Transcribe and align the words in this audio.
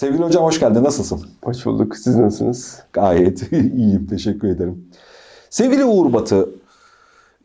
Sevgili 0.00 0.22
hocam 0.22 0.44
hoş 0.44 0.60
geldin. 0.60 0.84
Nasılsın? 0.84 1.20
Hoş 1.44 1.66
bulduk. 1.66 1.96
Siz 1.96 2.16
nasılsınız? 2.16 2.82
Gayet 2.92 3.52
iyiyim. 3.52 4.06
Teşekkür 4.06 4.48
ederim. 4.48 4.84
Sevgili 5.50 5.84
Uğur 5.84 6.12
Batı, 6.12 6.48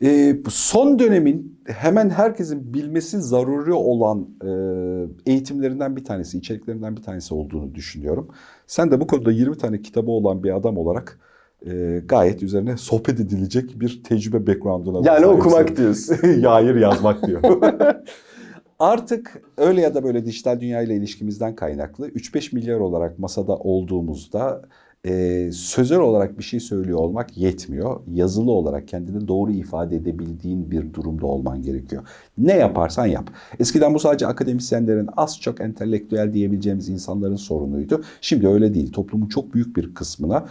e, 0.02 0.36
son 0.50 0.98
dönemin 0.98 1.60
hemen 1.66 2.10
herkesin 2.10 2.74
bilmesi 2.74 3.22
zaruri 3.22 3.72
olan 3.72 4.28
e, 4.44 4.50
eğitimlerinden 5.30 5.96
bir 5.96 6.04
tanesi, 6.04 6.38
içeriklerinden 6.38 6.96
bir 6.96 7.02
tanesi 7.02 7.34
olduğunu 7.34 7.74
düşünüyorum. 7.74 8.28
Sen 8.66 8.90
de 8.90 9.00
bu 9.00 9.06
konuda 9.06 9.30
20 9.30 9.58
tane 9.58 9.82
kitabı 9.82 10.10
olan 10.10 10.44
bir 10.44 10.56
adam 10.56 10.78
olarak 10.78 11.18
e, 11.66 12.02
gayet 12.08 12.42
üzerine 12.42 12.76
sohbet 12.76 13.20
edilecek 13.20 13.80
bir 13.80 14.02
tecrübe 14.02 14.46
background'una 14.46 15.10
Yani 15.10 15.26
okumak 15.26 15.76
diyorsun. 15.76 16.16
hayır 16.42 16.74
yazmak 16.74 17.26
diyor. 17.26 17.42
Artık 18.78 19.42
öyle 19.56 19.80
ya 19.80 19.94
da 19.94 20.04
böyle 20.04 20.24
dijital 20.24 20.60
dünya 20.60 20.82
ile 20.82 20.96
ilişkimizden 20.96 21.54
kaynaklı 21.54 22.08
3-5 22.08 22.54
milyar 22.54 22.80
olarak 22.80 23.18
masada 23.18 23.56
olduğumuzda 23.56 24.62
e, 25.06 25.50
sözel 25.52 25.98
olarak 25.98 26.38
bir 26.38 26.42
şey 26.44 26.60
söylüyor 26.60 26.98
olmak 26.98 27.36
yetmiyor. 27.36 28.00
Yazılı 28.12 28.50
olarak 28.50 28.88
kendini 28.88 29.28
doğru 29.28 29.52
ifade 29.52 29.96
edebildiğin 29.96 30.70
bir 30.70 30.94
durumda 30.94 31.26
olman 31.26 31.62
gerekiyor. 31.62 32.08
Ne 32.38 32.52
yaparsan 32.52 33.06
yap. 33.06 33.30
Eskiden 33.60 33.94
bu 33.94 33.98
sadece 33.98 34.26
akademisyenlerin 34.26 35.08
az 35.16 35.40
çok 35.40 35.60
entelektüel 35.60 36.32
diyebileceğimiz 36.32 36.88
insanların 36.88 37.36
sorunuydu. 37.36 38.04
Şimdi 38.20 38.48
öyle 38.48 38.74
değil. 38.74 38.92
Toplumun 38.92 39.28
çok 39.28 39.54
büyük 39.54 39.76
bir 39.76 39.94
kısmına 39.94 40.46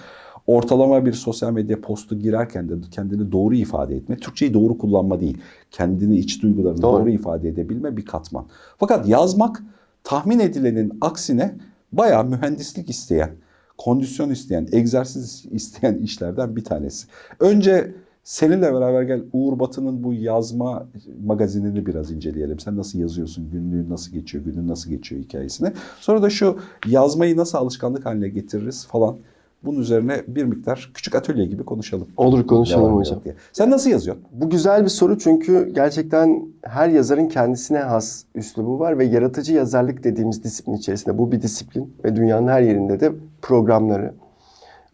ortalama 0.47 1.05
bir 1.05 1.13
sosyal 1.13 1.51
medya 1.51 1.81
postu 1.81 2.19
girerken 2.19 2.69
de 2.69 2.73
kendini 2.91 3.31
doğru 3.31 3.55
ifade 3.55 3.95
etme, 3.95 4.17
Türkçeyi 4.17 4.53
doğru 4.53 4.77
kullanma 4.77 5.21
değil, 5.21 5.37
kendini 5.71 6.17
iç 6.17 6.41
duygularını 6.41 6.81
Doğru. 6.81 7.01
doğru, 7.01 7.09
ifade 7.09 7.49
edebilme 7.49 7.97
bir 7.97 8.05
katman. 8.05 8.45
Fakat 8.77 9.07
yazmak 9.07 9.63
tahmin 10.03 10.39
edilenin 10.39 10.97
aksine 11.01 11.55
bayağı 11.91 12.25
mühendislik 12.25 12.89
isteyen, 12.89 13.29
kondisyon 13.77 14.29
isteyen, 14.29 14.67
egzersiz 14.71 15.45
isteyen 15.51 15.95
işlerden 15.95 16.55
bir 16.55 16.63
tanesi. 16.63 17.07
Önce 17.39 17.93
seninle 18.23 18.73
beraber 18.73 19.03
gel 19.03 19.21
Uğur 19.33 19.59
Batı'nın 19.59 20.03
bu 20.03 20.13
yazma 20.13 20.87
magazinini 21.25 21.85
biraz 21.85 22.11
inceleyelim. 22.11 22.59
Sen 22.59 22.77
nasıl 22.77 22.99
yazıyorsun, 22.99 23.51
günlüğün 23.51 23.89
nasıl 23.89 24.11
geçiyor, 24.11 24.43
günün 24.43 24.67
nasıl 24.67 24.89
geçiyor 24.89 25.21
hikayesini. 25.21 25.71
Sonra 25.99 26.21
da 26.21 26.29
şu 26.29 26.59
yazmayı 26.87 27.37
nasıl 27.37 27.57
alışkanlık 27.57 28.05
haline 28.05 28.29
getiririz 28.29 28.85
falan. 28.87 29.17
Bunun 29.63 29.79
üzerine 29.79 30.21
bir 30.27 30.43
miktar 30.43 30.91
küçük 30.93 31.15
atölye 31.15 31.45
gibi 31.45 31.63
konuşalım. 31.63 32.07
Olur 32.17 32.47
konuşalım 32.47 32.85
Devam 32.85 32.95
hocam. 32.97 33.23
diye. 33.23 33.35
Sen 33.53 33.71
nasıl 33.71 33.89
yazıyorsun? 33.89 34.25
Bu 34.31 34.49
güzel 34.49 34.83
bir 34.83 34.89
soru 34.89 35.19
çünkü 35.19 35.71
gerçekten 35.75 36.47
her 36.61 36.89
yazarın 36.89 37.27
kendisine 37.27 37.79
has 37.79 38.23
üslubu 38.35 38.79
var 38.79 38.99
ve 38.99 39.05
yaratıcı 39.05 39.53
yazarlık 39.53 40.03
dediğimiz 40.03 40.43
disiplin 40.43 40.73
içerisinde 40.73 41.17
bu 41.17 41.31
bir 41.31 41.41
disiplin 41.41 41.93
ve 42.03 42.15
dünyanın 42.15 42.47
her 42.47 42.61
yerinde 42.61 42.99
de 42.99 43.11
programları, 43.41 44.13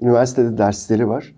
üniversitede 0.02 0.58
dersleri 0.58 1.10
var. 1.10 1.36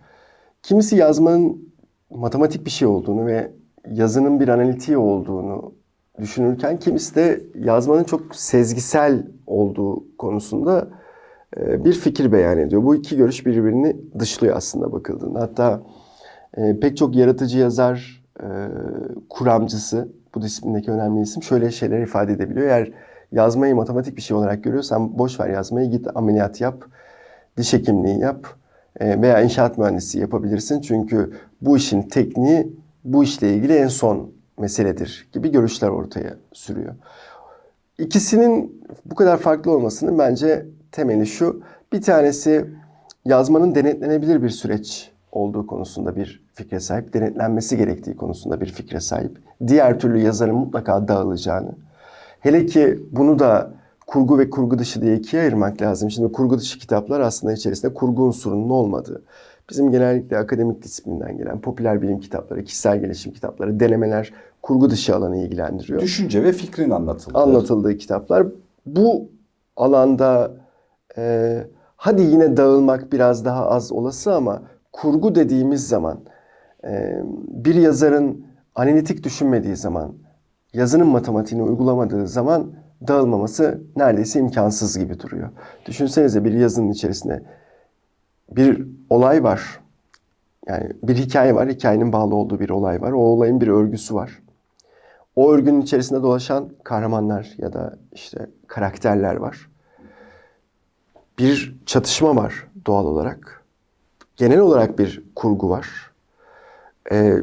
Kimisi 0.64 0.96
yazmanın 0.96 1.74
matematik 2.10 2.66
bir 2.66 2.72
şey 2.72 2.88
olduğunu 2.88 3.26
ve 3.26 3.52
yazının 3.92 4.40
bir 4.40 4.48
analitiği 4.48 4.98
olduğunu 4.98 5.74
düşünürken 6.22 6.80
kimisi 6.80 7.16
de 7.16 7.42
yazmanın 7.56 8.04
çok 8.04 8.36
sezgisel 8.36 9.28
olduğu 9.48 10.18
konusunda 10.18 10.88
bir 11.58 11.94
fikir 11.94 12.32
beyan 12.32 12.58
ediyor. 12.58 12.84
Bu 12.84 12.96
iki 12.96 13.18
görüş 13.18 13.46
birbirini 13.46 13.96
dışlıyor 14.20 14.56
aslında 14.58 14.92
bakıldığında. 14.92 15.42
Hatta 15.42 15.82
e, 16.58 16.80
pek 16.80 16.98
çok 16.98 17.16
yaratıcı 17.16 17.60
yazar, 17.60 18.24
e, 18.40 18.48
kuramcısı, 19.30 20.08
bu 20.36 20.42
disiplindeki 20.42 20.92
önemli 20.92 21.22
isim 21.22 21.44
şöyle 21.44 21.72
şeyler 21.72 22.02
ifade 22.02 22.34
edebiliyor. 22.34 22.68
Eğer 22.68 22.92
yazmayı 23.32 23.76
matematik 23.76 24.18
bir 24.18 24.22
şey 24.22 24.38
olarak 24.38 24.64
görüyorsan 24.64 25.20
boş 25.20 25.40
ver 25.40 25.50
yazmayı 25.50 25.92
git 25.92 26.08
ameliyat 26.16 26.62
yap, 26.62 26.84
diş 27.58 27.74
hekimliği 27.74 28.20
yap 28.20 28.48
e, 29.00 29.22
veya 29.22 29.42
inşaat 29.42 29.78
mühendisi 29.78 30.20
yapabilirsin. 30.20 30.82
Çünkü 30.82 31.34
bu 31.62 31.78
işin 31.78 32.02
tekniği 32.02 32.74
bu 33.04 33.24
işle 33.24 33.54
ilgili 33.54 33.74
en 33.74 33.88
son 33.88 34.32
meseledir 34.60 35.28
gibi 35.32 35.52
görüşler 35.52 35.90
ortaya 35.90 36.36
sürüyor. 36.54 36.96
İkisinin 37.98 38.84
bu 39.06 39.16
kadar 39.16 39.38
farklı 39.38 39.72
olmasının 39.72 40.20
bence 40.20 40.66
temeli 40.94 41.28
şu. 41.28 41.62
Bir 41.94 42.02
tanesi 42.02 42.66
yazmanın 43.26 43.76
denetlenebilir 43.76 44.44
bir 44.44 44.50
süreç 44.50 45.12
olduğu 45.32 45.68
konusunda 45.68 46.16
bir 46.16 46.44
fikre 46.54 46.80
sahip, 46.80 47.14
denetlenmesi 47.14 47.78
gerektiği 47.78 48.16
konusunda 48.16 48.62
bir 48.62 48.66
fikre 48.66 49.00
sahip. 49.00 49.38
Diğer 49.68 50.00
türlü 50.00 50.20
yazarın 50.20 50.56
mutlaka 50.56 51.08
dağılacağını. 51.08 51.72
Hele 52.40 52.66
ki 52.66 53.00
bunu 53.12 53.40
da 53.40 53.72
kurgu 54.08 54.40
ve 54.40 54.50
kurgu 54.50 54.80
dışı 54.80 55.02
diye 55.02 55.16
ikiye 55.16 55.42
ayırmak 55.42 55.82
lazım. 55.82 56.12
Şimdi 56.12 56.32
kurgu 56.32 56.60
dışı 56.60 56.80
kitaplar 56.80 57.20
aslında 57.20 57.54
içerisinde 57.54 57.94
kurgu 57.94 58.24
unsurunun 58.24 58.70
olmadığı. 58.70 59.24
Bizim 59.70 59.92
genellikle 59.92 60.38
akademik 60.38 60.82
disiplinden 60.82 61.38
gelen 61.38 61.62
popüler 61.62 62.02
bilim 62.02 62.20
kitapları, 62.20 62.64
kişisel 62.64 63.02
gelişim 63.02 63.34
kitapları, 63.34 63.80
denemeler 63.80 64.34
kurgu 64.62 64.90
dışı 64.90 65.16
alanı 65.16 65.38
ilgilendiriyor 65.38 66.02
Düşünce 66.02 66.44
ve 66.44 66.52
fikrin 66.52 66.90
anlatıldığı. 66.90 67.38
anlatıldığı 67.38 67.98
kitaplar. 67.98 68.48
Bu 68.86 69.30
alanda 69.78 70.52
e, 71.18 71.58
hadi 71.98 72.22
yine 72.22 72.58
dağılmak 72.58 73.14
biraz 73.14 73.46
daha 73.46 73.70
az 73.70 73.92
olası 73.92 74.34
ama 74.34 74.62
kurgu 74.92 75.36
dediğimiz 75.36 75.88
zaman 75.88 76.20
e, 76.84 77.22
bir 77.48 77.76
yazarın 77.76 78.46
analitik 78.76 79.24
düşünmediği 79.24 79.76
zaman, 79.76 80.14
yazının 80.74 81.08
matematiğini 81.08 81.64
uygulamadığı 81.64 82.28
zaman 82.28 82.72
dağılmaması 83.08 83.82
neredeyse 83.96 84.40
imkansız 84.40 85.00
gibi 85.00 85.20
duruyor. 85.20 85.50
Düşünsenize 85.86 86.44
bir 86.44 86.54
yazının 86.54 86.92
içerisinde 86.92 87.44
bir 88.52 88.88
olay 89.10 89.44
var. 89.44 89.80
Yani 90.68 90.92
bir 91.04 91.16
hikaye 91.16 91.56
var, 91.56 91.70
hikayenin 91.70 92.14
bağlı 92.14 92.36
olduğu 92.36 92.60
bir 92.60 92.70
olay 92.70 93.02
var. 93.02 93.12
O 93.12 93.20
olayın 93.20 93.62
bir 93.62 93.68
örgüsü 93.68 94.16
var. 94.16 94.40
O 95.36 95.54
örgünün 95.54 95.82
içerisinde 95.82 96.24
dolaşan 96.24 96.70
kahramanlar 96.84 97.54
ya 97.58 97.74
da 97.74 97.98
işte 98.12 98.50
karakterler 98.68 99.36
var. 99.36 99.70
Bir 101.40 101.76
çatışma 101.86 102.36
var 102.36 102.68
doğal 102.86 103.06
olarak. 103.06 103.64
Genel 104.36 104.60
olarak 104.60 105.00
bir 105.00 105.24
kurgu 105.36 105.70
var. 105.70 106.12
Ee, 107.12 107.38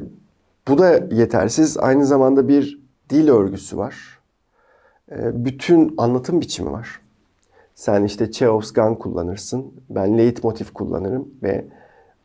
bu 0.69 0.79
da 0.79 1.01
yetersiz. 1.11 1.79
Aynı 1.79 2.07
zamanda 2.07 2.49
bir 2.49 2.81
dil 3.11 3.29
örgüsü 3.29 3.77
var. 3.77 4.19
Ee, 5.11 5.45
bütün 5.45 5.95
anlatım 5.99 6.41
biçimi 6.41 6.73
var. 6.73 7.01
Sen 7.75 8.05
işte 8.05 8.31
Chekhov's 8.31 8.73
gun 8.73 8.95
kullanırsın. 8.95 9.73
Ben 9.91 10.19
leitmotiv 10.19 10.67
kullanırım 10.75 11.29
ve 11.43 11.65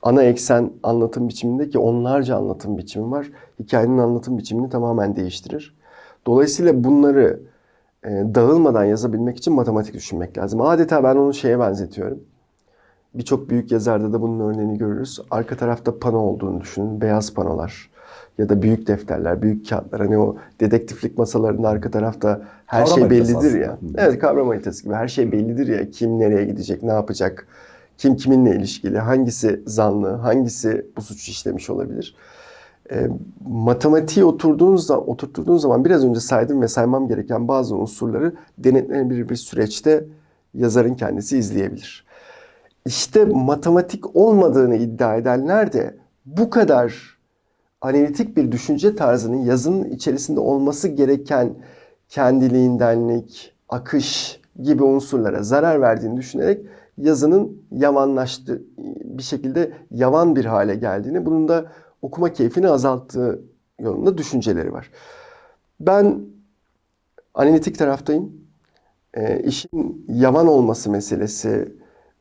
ana 0.01 0.23
eksen 0.23 0.71
anlatım 0.83 1.29
biçimindeki 1.29 1.79
onlarca 1.79 2.35
anlatım 2.35 2.77
biçimi 2.77 3.11
var. 3.11 3.31
Hikayenin 3.59 3.97
anlatım 3.97 4.37
biçimini 4.37 4.69
tamamen 4.69 5.15
değiştirir. 5.15 5.75
Dolayısıyla 6.27 6.83
bunları 6.83 7.39
e, 7.39 7.54
dağılmadan 8.05 8.85
yazabilmek 8.85 9.37
için 9.37 9.53
matematik 9.53 9.93
düşünmek 9.93 10.37
lazım. 10.37 10.61
Adeta 10.61 11.03
ben 11.03 11.15
onu 11.15 11.33
şeye 11.33 11.59
benzetiyorum. 11.59 12.19
Birçok 13.13 13.49
büyük 13.49 13.71
yazarda 13.71 14.13
da 14.13 14.21
bunun 14.21 14.39
örneğini 14.39 14.77
görürüz. 14.77 15.19
Arka 15.31 15.57
tarafta 15.57 15.99
pano 15.99 16.17
olduğunu 16.17 16.61
düşünün. 16.61 17.01
Beyaz 17.01 17.33
panolar 17.33 17.89
ya 18.37 18.49
da 18.49 18.61
büyük 18.61 18.87
defterler, 18.87 19.41
büyük 19.41 19.69
kağıtlar. 19.69 20.01
Hani 20.01 20.17
o 20.17 20.35
dedektiflik 20.59 21.17
masalarında 21.17 21.69
arka 21.69 21.91
tarafta 21.91 22.41
her 22.65 22.85
Kavram 22.85 22.99
şey 22.99 23.09
bellidir 23.09 23.59
ya. 23.59 23.73
aslında. 23.73 24.01
Evet 24.01 24.19
kavram 24.19 24.47
haritası 24.47 24.83
gibi. 24.83 24.93
Her 24.93 25.07
şey 25.07 25.31
bellidir 25.31 25.67
ya. 25.67 25.91
Kim 25.91 26.19
nereye 26.19 26.45
gidecek, 26.45 26.83
ne 26.83 26.91
yapacak, 26.91 27.47
kim 27.97 28.15
kiminle 28.15 28.55
ilişkili, 28.55 28.99
hangisi 28.99 29.61
zanlı, 29.65 30.09
hangisi 30.15 30.85
bu 30.97 31.01
suçu 31.01 31.31
işlemiş 31.31 31.69
olabilir. 31.69 32.15
E, 32.91 33.07
matematiği 33.47 34.25
oturduğunuz 34.25 34.91
oturttuğunuz 34.91 35.61
zaman 35.61 35.85
biraz 35.85 36.05
önce 36.05 36.19
saydım 36.19 36.61
ve 36.61 36.67
saymam 36.67 37.07
gereken 37.07 37.47
bazı 37.47 37.75
unsurları 37.75 38.33
denetlenebilir 38.57 39.29
bir 39.29 39.35
süreçte 39.35 40.05
yazarın 40.53 40.93
kendisi 40.93 41.37
izleyebilir. 41.37 42.05
İşte 42.85 43.25
matematik 43.25 44.15
olmadığını 44.15 44.75
iddia 44.75 45.15
edenler 45.15 45.73
de 45.73 45.97
bu 46.25 46.49
kadar 46.49 47.17
analitik 47.81 48.37
bir 48.37 48.51
düşünce 48.51 48.95
tarzının 48.95 49.37
yazının 49.37 49.83
içerisinde 49.83 50.39
olması 50.39 50.87
gereken 50.87 51.55
kendiliğindenlik, 52.09 53.53
akış 53.69 54.41
gibi 54.63 54.83
unsurlara 54.83 55.43
zarar 55.43 55.81
verdiğini 55.81 56.17
düşünerek 56.17 56.65
yazının 56.97 57.61
yavanlaştı 57.71 58.63
bir 59.03 59.23
şekilde 59.23 59.71
yavan 59.91 60.35
bir 60.35 60.45
hale 60.45 60.75
geldiğini, 60.75 61.25
bunun 61.25 61.47
da 61.47 61.65
okuma 62.01 62.33
keyfini 62.33 62.69
azalttığı 62.69 63.41
yolunda 63.79 64.17
düşünceleri 64.17 64.73
var. 64.73 64.91
Ben 65.79 66.19
analitik 67.33 67.77
taraftayım. 67.77 68.33
E, 69.13 69.39
işin 69.39 70.05
yavan 70.07 70.47
olması 70.47 70.91
meselesi 70.91 71.75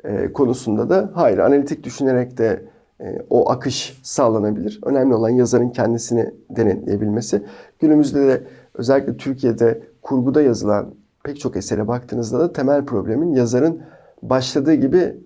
e, 0.05 0.33
konusunda 0.33 0.91
da 0.91 1.11
hayır 1.15 1.39
analitik 1.39 1.85
düşünerek 1.85 2.39
de 2.39 2.65
e, 3.01 3.19
o 3.31 3.51
akış 3.51 4.01
sağlanabilir. 4.03 4.81
Önemli 4.85 5.15
olan 5.15 5.29
yazarın 5.29 5.71
kendisini 5.71 6.35
denetleyebilmesi. 6.51 7.43
Günümüzde 7.79 8.29
de 8.29 8.45
özellikle 8.75 9.17
Türkiye'de 9.17 9.83
kurguda 10.03 10.43
yazılan 10.43 10.95
pek 11.25 11.41
çok 11.41 11.57
esere 11.57 11.89
baktığınızda 11.89 12.41
da 12.41 12.53
temel 12.53 12.85
problemin 12.85 13.33
yazarın 13.33 13.83
başladığı 14.23 14.75
gibi 14.75 15.17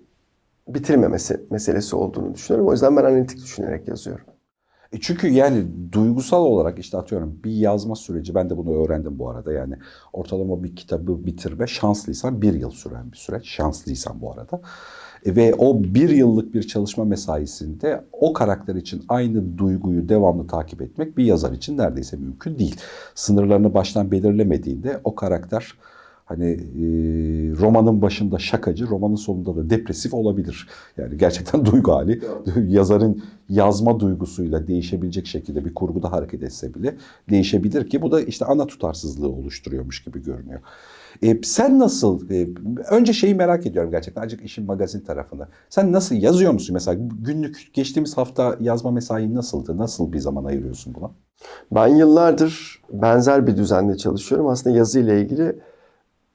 bitirmemesi 0.69 1.41
meselesi 1.51 1.97
olduğunu 1.97 2.35
düşünüyorum. 2.35 2.69
O 2.69 2.73
yüzden 2.73 2.97
ben 2.97 3.05
analitik 3.05 3.39
düşünerek 3.39 3.89
yazıyorum. 3.89 4.25
E 4.93 5.01
çünkü 5.01 5.29
yani 5.29 5.67
duygusal 5.93 6.45
olarak 6.45 6.79
işte 6.79 6.99
atıyorum 6.99 7.41
bir 7.45 7.51
yazma 7.51 7.97
süreci 7.97 8.35
ben 8.35 8.51
de 8.51 8.57
bunu 8.57 8.85
öğrendim 8.85 9.19
bu 9.19 9.31
arada 9.31 9.53
yani 9.53 9.75
ortalama 10.13 10.65
bir 10.65 10.77
kitabı 10.77 11.27
bitirme 11.27 11.67
şanslıysan 11.67 12.43
bir 12.43 12.55
yıl 12.55 12.71
süren 12.71 13.13
bir 13.13 13.17
süreç 13.17 13.47
şanslıysan 13.49 14.21
bu 14.21 14.33
arada. 14.33 14.61
E 15.27 15.37
ve 15.37 15.55
o 15.55 15.83
bir 15.83 16.09
yıllık 16.09 16.55
bir 16.55 16.63
çalışma 16.63 17.05
mesaisinde 17.05 18.05
o 18.13 18.33
karakter 18.33 18.75
için 18.75 19.05
aynı 19.09 19.59
duyguyu 19.59 20.09
devamlı 20.09 20.47
takip 20.47 20.83
etmek 20.83 21.19
bir 21.19 21.25
yazar 21.25 21.53
için 21.53 21.79
neredeyse 21.79 22.17
mümkün 22.17 22.59
değil. 22.59 22.77
Sınırlarını 23.15 23.75
baştan 23.75 24.11
belirlemediğinde 24.11 25.01
o 25.05 25.15
karakter 25.15 25.75
hani 26.29 26.51
e, 26.51 26.85
romanın 27.59 28.03
başında 28.03 28.39
şakacı, 28.39 28.87
romanın 28.87 29.15
sonunda 29.15 29.57
da 29.57 29.71
depresif 29.71 30.15
olabilir. 30.15 30.69
Yani 30.97 31.19
gerçekten 31.19 31.65
duygu 31.73 31.93
hali 31.93 32.21
yazarın 32.67 33.23
yazma 33.49 34.01
duygusuyla 34.01 34.67
değişebilecek 34.67 35.27
şekilde 35.27 35.65
bir 35.65 35.75
kurguda 35.75 36.13
hareket 36.13 36.43
etse 36.43 36.75
bile 36.75 36.97
değişebilir 37.31 37.91
ki 37.91 38.03
bu 38.03 38.13
da 38.13 38.21
işte 38.21 38.45
ana 38.45 38.67
tutarsızlığı 38.67 39.29
oluşturuyormuş 39.29 40.05
gibi 40.05 40.23
görünüyor. 40.23 40.61
E, 41.23 41.43
sen 41.43 41.79
nasıl, 41.79 42.31
e, 42.31 42.49
önce 42.91 43.13
şeyi 43.13 43.35
merak 43.35 43.67
ediyorum 43.67 43.91
gerçekten 43.91 44.23
azıcık 44.23 44.45
işin 44.45 44.67
magazin 44.67 45.01
tarafını. 45.01 45.49
Sen 45.69 45.93
nasıl 45.93 46.15
yazıyor 46.15 46.53
musun 46.53 46.75
mesela 46.75 47.01
günlük 47.21 47.71
geçtiğimiz 47.75 48.17
hafta 48.17 48.57
yazma 48.61 48.91
mesain 48.91 49.35
nasıldı? 49.35 49.79
Nasıl 49.79 50.13
bir 50.13 50.19
zaman 50.19 50.45
ayırıyorsun 50.45 50.95
buna? 50.95 51.11
Ben 51.75 51.89
yıllardır 51.89 52.83
benzer 52.93 53.47
bir 53.47 53.57
düzende 53.57 53.97
çalışıyorum. 53.97 54.47
Aslında 54.47 54.77
yazı 54.77 55.01
ile 55.01 55.21
ilgili 55.21 55.59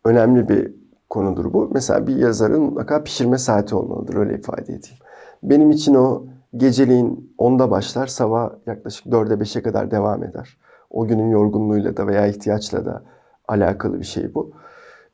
önemli 0.06 0.50
bir 0.50 0.74
konudur 1.10 1.54
bu. 1.54 1.70
Mesela 1.74 2.08
bir 2.08 2.16
yazarın 2.16 2.62
mutlaka 2.62 3.04
pişirme 3.04 3.38
saati 3.38 3.76
olmalıdır 3.76 4.16
öyle 4.16 4.36
ifade 4.36 4.62
edeyim. 4.62 4.98
Benim 5.44 5.72
için 5.72 5.94
o 5.94 6.26
geceliğin 6.58 7.36
10'da 7.40 7.72
başlar, 7.72 8.08
sabah 8.08 8.50
yaklaşık 8.68 9.06
4'e 9.06 9.34
5'e 9.34 9.62
kadar 9.62 9.92
devam 9.92 10.24
eder. 10.24 10.58
O 10.90 11.08
günün 11.08 11.30
yorgunluğuyla 11.30 11.98
da 11.98 12.08
veya 12.08 12.28
ihtiyaçla 12.28 12.86
da 12.86 13.04
alakalı 13.48 14.00
bir 14.00 14.06
şey 14.06 14.34
bu. 14.34 14.52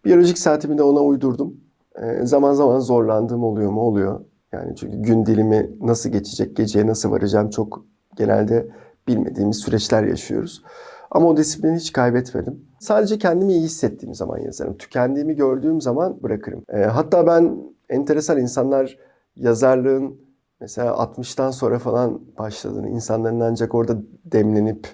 Biyolojik 0.05 0.37
saatimi 0.37 0.77
de 0.77 0.83
ona 0.83 0.99
uydurdum. 0.99 1.53
Ee, 2.01 2.25
zaman 2.25 2.53
zaman 2.53 2.79
zorlandığım 2.79 3.43
oluyor 3.43 3.71
mu? 3.71 3.81
Oluyor. 3.81 4.19
Yani 4.51 4.75
çünkü 4.75 4.97
gün 4.97 5.25
dilimi 5.25 5.69
nasıl 5.81 6.09
geçecek, 6.09 6.55
geceye 6.55 6.87
nasıl 6.87 7.11
varacağım 7.11 7.49
çok 7.49 7.85
genelde 8.15 8.67
bilmediğimiz 9.07 9.57
süreçler 9.57 10.03
yaşıyoruz. 10.03 10.63
Ama 11.11 11.27
o 11.27 11.37
disiplini 11.37 11.75
hiç 11.75 11.91
kaybetmedim. 11.91 12.65
Sadece 12.79 13.17
kendimi 13.17 13.53
iyi 13.53 13.61
hissettiğim 13.61 14.15
zaman 14.15 14.37
yazarım. 14.37 14.77
Tükendiğimi 14.77 15.35
gördüğüm 15.35 15.81
zaman 15.81 16.23
bırakırım. 16.23 16.63
Ee, 16.69 16.77
hatta 16.77 17.27
ben 17.27 17.57
enteresan 17.89 18.39
insanlar 18.39 18.97
yazarlığın 19.35 20.21
mesela 20.59 20.91
60'tan 20.91 21.51
sonra 21.51 21.79
falan 21.79 22.21
başladığını, 22.37 22.89
insanların 22.89 23.39
ancak 23.39 23.75
orada 23.75 23.97
demlenip 24.25 24.87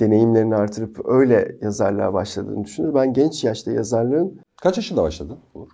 deneyimlerini 0.00 0.56
artırıp 0.56 1.00
öyle 1.08 1.56
yazarlığa 1.62 2.12
başladığını 2.12 2.64
düşünür. 2.64 2.94
Ben 2.94 3.12
genç 3.12 3.44
yaşta 3.44 3.70
yazarlığın 3.70 4.40
Kaç 4.62 4.76
yaşında 4.76 5.02
başladın? 5.02 5.38
Uğur? 5.54 5.68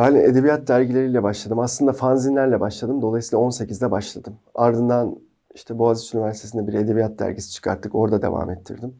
ben 0.00 0.14
edebiyat 0.14 0.68
dergileriyle 0.68 1.22
başladım. 1.22 1.58
Aslında 1.58 1.92
fanzinlerle 1.92 2.60
başladım. 2.60 3.02
Dolayısıyla 3.02 3.44
18'de 3.44 3.90
başladım. 3.90 4.34
Ardından 4.54 5.16
işte 5.54 5.78
Boğaziçi 5.78 6.16
Üniversitesi'nde 6.16 6.66
bir 6.66 6.74
edebiyat 6.74 7.18
dergisi 7.18 7.50
çıkarttık. 7.50 7.94
Orada 7.94 8.22
devam 8.22 8.50
ettirdim. 8.50 8.94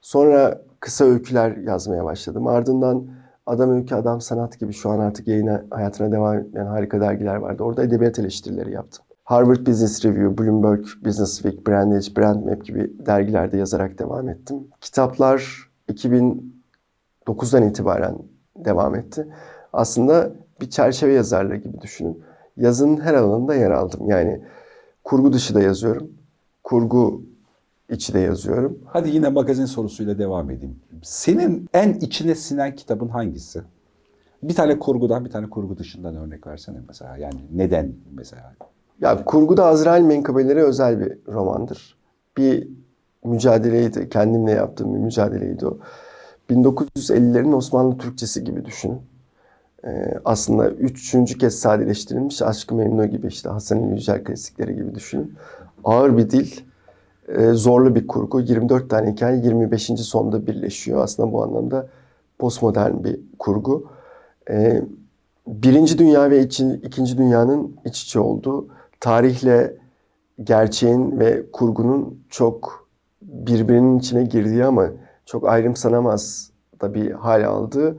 Sonra 0.00 0.62
kısa 0.80 1.04
öyküler 1.04 1.56
yazmaya 1.56 2.04
başladım. 2.04 2.46
Ardından 2.46 3.06
Adam 3.46 3.70
Öykü, 3.70 3.94
Adam 3.94 4.20
Sanat 4.20 4.60
gibi 4.60 4.72
şu 4.72 4.90
an 4.90 4.98
artık 4.98 5.28
yayına, 5.28 5.64
hayatına 5.70 6.12
devam 6.12 6.38
etmeyen 6.38 6.66
harika 6.66 7.00
dergiler 7.00 7.36
vardı. 7.36 7.62
Orada 7.62 7.82
edebiyat 7.82 8.18
eleştirileri 8.18 8.72
yaptım. 8.72 9.04
Harvard 9.24 9.66
Business 9.66 10.04
Review, 10.04 10.38
Bloomberg 10.38 10.84
Business 11.04 11.34
Week, 11.42 11.66
Brandage, 11.66 12.16
Brandmap 12.16 12.64
gibi 12.64 12.92
dergilerde 13.06 13.56
yazarak 13.56 13.98
devam 13.98 14.28
ettim. 14.28 14.68
Kitaplar 14.80 15.70
2009'dan 15.88 17.62
itibaren 17.62 18.18
devam 18.56 18.94
etti. 18.94 19.26
Aslında 19.72 20.32
bir 20.60 20.70
çerçeve 20.70 21.12
yazarlığı 21.12 21.56
gibi 21.56 21.80
düşünün. 21.80 22.22
Yazının 22.56 23.00
her 23.00 23.14
alanında 23.14 23.54
yer 23.54 23.70
aldım. 23.70 24.10
Yani 24.10 24.40
kurgu 25.04 25.32
dışı 25.32 25.54
da 25.54 25.60
yazıyorum. 25.62 26.10
Kurgu 26.64 27.22
içi 27.90 28.14
de 28.14 28.18
yazıyorum. 28.18 28.78
Hadi 28.86 29.10
yine 29.10 29.28
magazin 29.28 29.64
sorusuyla 29.64 30.18
devam 30.18 30.50
edeyim. 30.50 30.76
Senin 31.02 31.68
en 31.74 31.92
içine 31.92 32.34
sinen 32.34 32.74
kitabın 32.74 33.08
hangisi? 33.08 33.62
Bir 34.42 34.54
tane 34.54 34.78
kurgudan, 34.78 35.24
bir 35.24 35.30
tane 35.30 35.50
kurgu 35.50 35.78
dışından 35.78 36.16
örnek 36.16 36.46
versene 36.46 36.78
mesela. 36.88 37.16
Yani 37.16 37.40
neden 37.52 37.92
mesela? 38.12 38.54
Ya 39.00 39.24
kurguda 39.24 39.64
Azrail 39.66 40.02
Menkıbeleri 40.02 40.62
özel 40.62 41.00
bir 41.00 41.18
romandır. 41.28 41.96
Bir 42.36 42.68
mücadeleydi. 43.24 44.08
Kendimle 44.08 44.50
yaptığım 44.50 44.94
bir 44.94 44.98
mücadeleydi 44.98 45.66
o. 45.66 45.78
1950'lerin 46.50 47.54
Osmanlı 47.54 47.98
Türkçesi 47.98 48.44
gibi 48.44 48.64
düşünün. 48.64 49.00
Ee, 49.84 50.14
aslında 50.24 50.70
üçüncü 50.70 51.38
kez 51.38 51.58
sadeleştirilmiş 51.58 52.42
Aşk-ı 52.42 52.74
Memnu 52.74 53.06
gibi 53.06 53.26
işte 53.26 53.48
Hasan 53.48 53.76
Yücel 53.76 54.24
klasikleri 54.24 54.74
gibi 54.76 54.94
düşünün. 54.94 55.34
Ağır 55.84 56.16
bir 56.16 56.30
dil, 56.30 56.50
e, 57.28 57.46
zorlu 57.52 57.94
bir 57.94 58.06
kurgu. 58.06 58.40
24 58.40 58.90
tane 58.90 59.12
hikaye 59.12 59.36
25. 59.36 59.86
sonda 60.02 60.46
birleşiyor. 60.46 61.02
Aslında 61.04 61.32
bu 61.32 61.42
anlamda 61.42 61.86
postmodern 62.38 63.04
bir 63.04 63.20
kurgu. 63.38 63.86
Ee, 64.50 64.82
Birinci 65.46 65.98
Dünya 65.98 66.30
ve 66.30 66.42
İki- 66.42 66.80
İkinci 66.82 67.18
Dünya'nın 67.18 67.76
iç 67.84 68.02
içe 68.02 68.20
olduğu, 68.20 68.66
tarihle 69.00 69.76
gerçeğin 70.44 71.20
ve 71.20 71.42
kurgunun 71.52 72.20
çok 72.28 72.88
birbirinin 73.22 73.98
içine 73.98 74.24
girdiği 74.24 74.64
ama 74.64 74.86
çok 75.26 75.48
ayrımsanamaz 75.48 76.50
da 76.80 76.94
bir 76.94 77.10
hal 77.10 77.44
aldığı 77.44 77.96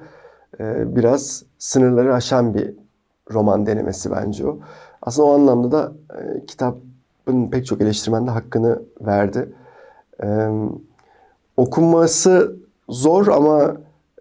e, 0.59 0.95
biraz 0.95 1.43
sınırları 1.61 2.13
aşan 2.15 2.53
bir 2.53 2.73
roman 3.31 3.65
denemesi 3.65 4.11
bence 4.11 4.47
o. 4.47 4.59
Aslında 5.01 5.27
o 5.27 5.33
anlamda 5.33 5.71
da 5.71 5.91
e, 6.17 6.45
kitabın 6.45 7.49
pek 7.51 7.65
çok 7.65 7.81
eleştirmen 7.81 8.27
de 8.27 8.31
hakkını 8.31 8.81
verdi. 9.01 9.53
E, 10.23 10.49
okunması 11.57 12.55
zor 12.89 13.27
ama 13.27 13.77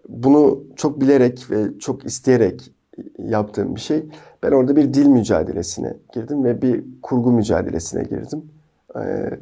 bunu 0.09 0.63
çok 0.75 1.01
bilerek 1.01 1.51
ve 1.51 1.79
çok 1.79 2.05
isteyerek 2.05 2.71
yaptığım 3.17 3.75
bir 3.75 3.81
şey. 3.81 4.05
Ben 4.43 4.51
orada 4.51 4.75
bir 4.75 4.93
dil 4.93 5.05
mücadelesine 5.05 5.93
girdim 6.13 6.43
ve 6.43 6.61
bir 6.61 6.83
kurgu 7.01 7.31
mücadelesine 7.31 8.03
girdim. 8.03 8.43
Ee, 8.95 9.39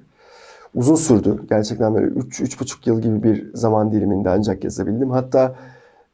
uzun 0.76 0.96
sürdü. 0.96 1.40
Gerçekten 1.50 1.96
böyle 1.96 2.06
3 2.06 2.42
üç, 2.42 2.62
buçuk 2.62 2.88
yıl 2.88 3.02
gibi 3.02 3.24
bir 3.24 3.54
zaman 3.54 3.92
diliminde 3.92 4.30
ancak 4.30 4.64
yazabildim. 4.64 5.10
Hatta 5.10 5.56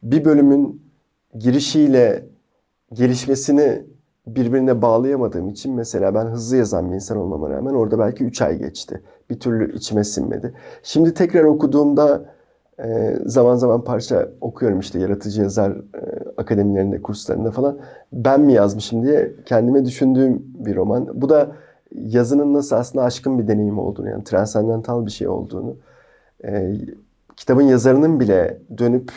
bir 0.03 0.25
bölümün 0.25 0.84
girişiyle 1.39 2.25
gelişmesini 2.93 3.83
birbirine 4.27 4.81
bağlayamadığım 4.81 5.49
için 5.49 5.75
mesela 5.75 6.15
ben 6.15 6.25
hızlı 6.25 6.57
yazan 6.57 6.89
bir 6.89 6.95
insan 6.95 7.17
olmama 7.17 7.49
rağmen 7.49 7.73
orada 7.73 7.99
belki 7.99 8.23
3 8.23 8.41
ay 8.41 8.57
geçti. 8.57 9.01
Bir 9.29 9.39
türlü 9.39 9.75
içime 9.75 10.03
sinmedi. 10.03 10.53
Şimdi 10.83 11.13
tekrar 11.13 11.43
okuduğumda 11.43 12.25
e, 12.83 13.15
zaman 13.25 13.55
zaman 13.55 13.83
parça 13.83 14.29
okuyorum 14.41 14.79
işte 14.79 14.99
yaratıcı 14.99 15.41
yazar 15.41 15.71
e, 15.71 16.29
akademilerinde, 16.37 17.01
kurslarında 17.01 17.51
falan. 17.51 17.77
Ben 18.13 18.41
mi 18.41 18.53
yazmışım 18.53 19.03
diye 19.03 19.31
kendime 19.45 19.85
düşündüğüm 19.85 20.43
bir 20.65 20.75
roman. 20.75 21.21
Bu 21.21 21.29
da 21.29 21.51
yazının 21.95 22.53
nasıl 22.53 22.75
aslında 22.75 23.05
aşkın 23.05 23.39
bir 23.39 23.47
deneyim 23.47 23.79
olduğunu 23.79 24.09
yani 24.09 24.23
transandantal 24.23 25.05
bir 25.05 25.11
şey 25.11 25.27
olduğunu. 25.27 25.75
e, 26.45 26.75
kitabın 27.35 27.61
yazarının 27.61 28.19
bile 28.19 28.61
dönüp 28.77 29.11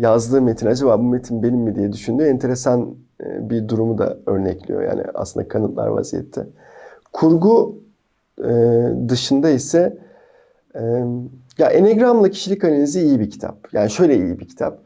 yazdığı 0.00 0.42
metin 0.42 0.66
acaba 0.66 0.98
bu 0.98 1.02
metin 1.02 1.42
benim 1.42 1.58
mi 1.58 1.74
diye 1.74 1.92
düşündüğü 1.92 2.24
enteresan 2.24 2.94
e, 3.20 3.50
bir 3.50 3.68
durumu 3.68 3.98
da 3.98 4.18
örnekliyor. 4.26 4.82
Yani 4.82 5.02
aslında 5.14 5.48
kanıtlar 5.48 5.86
vaziyette. 5.86 6.46
Kurgu 7.12 7.82
e, 8.38 8.52
dışında 9.08 9.50
ise 9.50 9.98
e, 10.74 10.80
ya 11.58 11.70
Enegram'la 11.70 12.28
kişilik 12.28 12.64
analizi 12.64 13.00
iyi 13.00 13.20
bir 13.20 13.30
kitap. 13.30 13.72
Yani 13.72 13.90
şöyle 13.90 14.16
iyi 14.16 14.38
bir 14.38 14.48
kitap. 14.48 14.78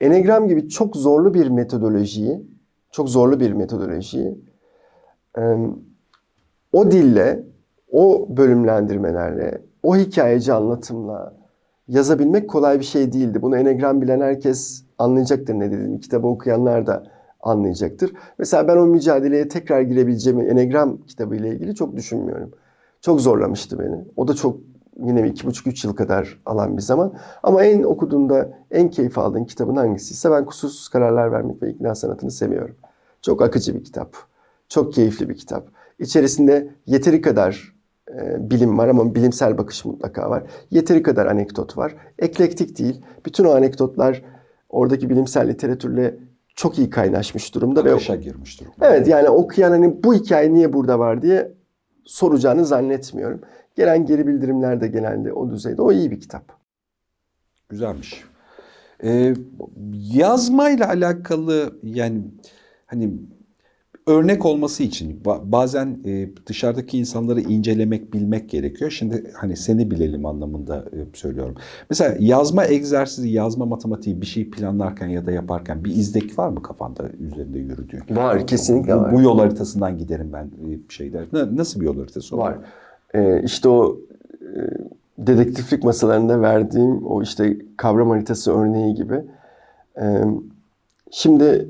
Enegram 0.00 0.48
gibi 0.48 0.68
çok 0.68 0.96
zorlu 0.96 1.34
bir 1.34 1.48
metodolojiyi, 1.48 2.42
çok 2.90 3.08
zorlu 3.08 3.40
bir 3.40 3.52
metodolojiyi 3.52 4.38
o 6.72 6.90
dille, 6.90 7.44
o 7.92 8.26
bölümlendirmelerle, 8.36 9.62
o 9.82 9.96
hikayeci 9.96 10.52
anlatımla 10.52 11.34
yazabilmek 11.92 12.50
kolay 12.50 12.80
bir 12.80 12.84
şey 12.84 13.12
değildi. 13.12 13.42
Bunu 13.42 13.56
Enegram 13.56 14.00
bilen 14.00 14.20
herkes 14.20 14.84
anlayacaktır 14.98 15.54
ne 15.54 15.70
dediğimi. 15.72 16.00
Kitabı 16.00 16.26
okuyanlar 16.26 16.86
da 16.86 17.04
anlayacaktır. 17.40 18.12
Mesela 18.38 18.68
ben 18.68 18.76
o 18.76 18.86
mücadeleye 18.86 19.48
tekrar 19.48 19.80
girebileceğimi 19.80 20.44
Enegram 20.44 20.98
kitabı 21.06 21.36
ile 21.36 21.48
ilgili 21.48 21.74
çok 21.74 21.96
düşünmüyorum. 21.96 22.50
Çok 23.00 23.20
zorlamıştı 23.20 23.78
beni. 23.78 24.04
O 24.16 24.28
da 24.28 24.34
çok 24.34 24.56
yine 25.02 25.24
bir 25.24 25.30
iki 25.30 25.46
buçuk 25.46 25.66
üç 25.66 25.84
yıl 25.84 25.94
kadar 25.94 26.40
alan 26.46 26.76
bir 26.76 26.82
zaman. 26.82 27.12
Ama 27.42 27.64
en 27.64 27.82
okuduğunda 27.82 28.58
en 28.70 28.90
keyif 28.90 29.18
aldığın 29.18 29.44
kitabın 29.44 29.76
hangisiyse 29.76 30.30
ben 30.30 30.44
kusursuz 30.44 30.88
kararlar 30.88 31.32
vermek 31.32 31.62
ve 31.62 31.70
ikna 31.70 31.94
sanatını 31.94 32.30
seviyorum. 32.30 32.74
Çok 33.22 33.42
akıcı 33.42 33.74
bir 33.74 33.84
kitap. 33.84 34.16
Çok 34.68 34.92
keyifli 34.92 35.28
bir 35.28 35.36
kitap. 35.36 35.68
İçerisinde 35.98 36.68
yeteri 36.86 37.20
kadar 37.20 37.74
e, 38.10 38.50
bilim 38.50 38.78
var 38.78 38.88
ama 38.88 39.14
bilimsel 39.14 39.58
bakış 39.58 39.84
mutlaka 39.84 40.30
var. 40.30 40.42
Yeteri 40.70 41.02
kadar 41.02 41.26
anekdot 41.26 41.76
var. 41.76 41.96
Eklektik 42.18 42.78
değil. 42.78 43.00
Bütün 43.26 43.44
o 43.44 43.50
anekdotlar 43.50 44.22
oradaki 44.68 45.10
bilimsel 45.10 45.48
literatürle 45.48 46.16
çok 46.54 46.78
iyi 46.78 46.90
kaynaşmış 46.90 47.54
durumda. 47.54 47.84
ve 47.84 47.92
Akışa 47.92 48.16
girmiş 48.16 48.60
durumda. 48.60 48.76
Evet 48.80 49.08
yani 49.08 49.28
okuyan 49.28 49.70
hani 49.70 50.02
bu 50.04 50.14
hikaye 50.14 50.52
niye 50.52 50.72
burada 50.72 50.98
var 50.98 51.22
diye 51.22 51.52
soracağını 52.04 52.64
zannetmiyorum. 52.64 53.40
Gelen 53.76 54.06
geri 54.06 54.26
bildirimler 54.26 54.80
de 54.80 54.88
genelde 54.88 55.32
o 55.32 55.50
düzeyde. 55.50 55.82
O 55.82 55.92
iyi 55.92 56.10
bir 56.10 56.20
kitap. 56.20 56.44
Güzelmiş. 57.68 58.24
Ee, 59.04 59.34
yazmayla 59.92 60.88
alakalı 60.88 61.72
yani 61.82 62.22
hani 62.86 63.12
örnek 64.06 64.46
olması 64.46 64.82
için 64.82 65.20
ba- 65.24 65.52
bazen 65.52 65.98
e, 66.04 66.28
dışarıdaki 66.46 66.98
insanları 66.98 67.40
incelemek, 67.40 68.12
bilmek 68.14 68.50
gerekiyor. 68.50 68.90
Şimdi 68.90 69.30
hani 69.34 69.56
seni 69.56 69.90
bilelim 69.90 70.26
anlamında 70.26 70.76
e, 70.76 70.98
söylüyorum. 71.14 71.54
Mesela 71.90 72.16
yazma 72.20 72.66
egzersizi, 72.66 73.28
yazma 73.28 73.66
matematiği 73.66 74.20
bir 74.20 74.26
şey 74.26 74.50
planlarken 74.50 75.08
ya 75.08 75.26
da 75.26 75.32
yaparken 75.32 75.84
bir 75.84 75.90
izdek 75.90 76.38
var 76.38 76.48
mı 76.48 76.62
kafanda 76.62 77.04
üzerinde 77.20 77.58
yürüdüğün? 77.58 78.16
Var, 78.16 78.46
kesinlikle 78.46 78.96
bu, 78.96 79.00
var. 79.00 79.12
Bu 79.12 79.22
yol 79.22 79.38
haritasından 79.38 79.98
giderim 79.98 80.30
ben 80.32 80.44
e, 80.44 80.70
bir 80.88 80.94
şeyler. 80.94 81.24
Na- 81.32 81.56
Nasıl 81.56 81.80
bir 81.80 81.86
yol 81.86 81.98
haritası 81.98 82.36
Var. 82.36 82.58
Ee, 83.14 83.42
işte 83.44 83.68
o 83.68 83.98
dedektiflik 85.18 85.84
masalarında 85.84 86.40
verdiğim 86.40 87.06
o 87.06 87.22
işte 87.22 87.56
kavram 87.76 88.10
haritası 88.10 88.52
örneği 88.52 88.94
gibi. 88.94 89.24
Ee, 90.00 90.24
şimdi 91.10 91.68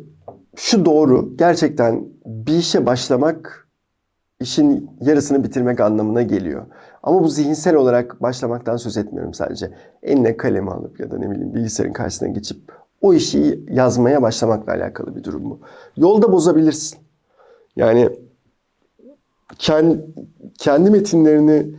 şu 0.56 0.84
doğru. 0.84 1.36
Gerçekten 1.36 2.04
bir 2.26 2.54
işe 2.54 2.86
başlamak 2.86 3.68
işin 4.40 4.90
yarısını 5.00 5.44
bitirmek 5.44 5.80
anlamına 5.80 6.22
geliyor. 6.22 6.66
Ama 7.02 7.22
bu 7.22 7.28
zihinsel 7.28 7.74
olarak 7.74 8.22
başlamaktan 8.22 8.76
söz 8.76 8.96
etmiyorum 8.96 9.34
sadece. 9.34 9.70
Eline 10.02 10.36
kalemi 10.36 10.70
alıp 10.70 11.00
ya 11.00 11.10
da 11.10 11.18
ne 11.18 11.30
bileyim 11.30 11.54
bilgisayarın 11.54 11.92
karşısına 11.92 12.28
geçip 12.28 12.72
o 13.00 13.14
işi 13.14 13.64
yazmaya 13.70 14.22
başlamakla 14.22 14.72
alakalı 14.72 15.16
bir 15.16 15.24
durum 15.24 15.50
bu. 15.50 15.60
Yolda 15.96 16.32
bozabilirsin. 16.32 16.98
Yani 17.76 18.08
kendi, 20.58 20.90
metinlerini 20.90 21.74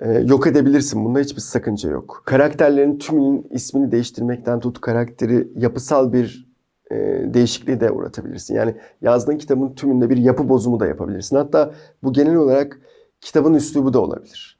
e, 0.00 0.12
yok 0.12 0.46
edebilirsin. 0.46 1.04
Bunda 1.04 1.18
hiçbir 1.18 1.40
sakınca 1.40 1.90
yok. 1.90 2.22
Karakterlerin 2.26 2.98
tümünün 2.98 3.46
ismini 3.50 3.92
değiştirmekten 3.92 4.60
tut 4.60 4.80
karakteri 4.80 5.48
yapısal 5.56 6.12
bir 6.12 6.47
e, 6.90 6.94
değişikliği 7.34 7.80
de 7.80 7.90
uğratabilirsin. 7.90 8.54
Yani 8.54 8.74
yazdığın 9.02 9.38
kitabın 9.38 9.74
tümünde 9.74 10.10
bir 10.10 10.16
yapı 10.16 10.48
bozumu 10.48 10.80
da 10.80 10.86
yapabilirsin. 10.86 11.36
Hatta 11.36 11.70
bu 12.02 12.12
genel 12.12 12.36
olarak 12.36 12.80
kitabın 13.20 13.54
üslubu 13.54 13.92
da 13.92 14.00
olabilir. 14.00 14.58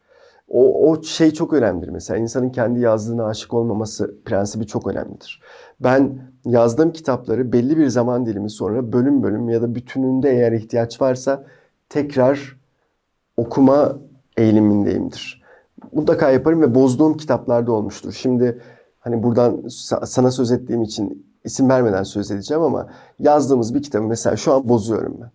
O, 0.49 0.91
o 0.91 1.03
şey 1.03 1.31
çok 1.31 1.53
önemlidir. 1.53 1.89
Mesela 1.89 2.19
insanın 2.19 2.51
kendi 2.51 2.81
yazdığına 2.81 3.27
aşık 3.27 3.55
olmaması 3.55 4.15
prensibi 4.25 4.67
çok 4.67 4.87
önemlidir. 4.87 5.43
Ben 5.81 6.19
yazdığım 6.45 6.93
kitapları 6.93 7.53
belli 7.53 7.79
bir 7.79 7.87
zaman 7.87 8.27
dilimi 8.27 8.51
sonra 8.51 8.93
bölüm 8.93 9.23
bölüm 9.23 9.49
ya 9.49 9.63
da 9.63 9.75
bütününde 9.75 10.31
eğer 10.31 10.53
ihtiyaç 10.53 11.01
varsa 11.01 11.45
tekrar 11.89 12.57
okuma 13.37 13.99
eğilimindeyimdir. 14.37 15.43
Mutlaka 15.93 16.31
yaparım 16.31 16.63
ve 16.63 16.75
bozduğum 16.75 17.17
kitaplarda 17.17 17.73
olmuştur. 17.73 18.13
Şimdi 18.13 18.63
hani 19.01 19.23
buradan 19.23 19.55
sa- 19.55 20.07
sana 20.07 20.31
söz 20.31 20.53
ettiğim 20.53 20.83
için 20.83 21.28
isim 21.49 21.69
vermeden 21.69 22.03
söz 22.03 22.31
edeceğim 22.31 22.63
ama 22.63 22.89
yazdığımız 23.19 23.75
bir 23.75 23.83
kitabı 23.83 24.07
mesela 24.07 24.37
şu 24.37 24.53
an 24.53 24.69
bozuyorum 24.69 25.17
ben. 25.21 25.31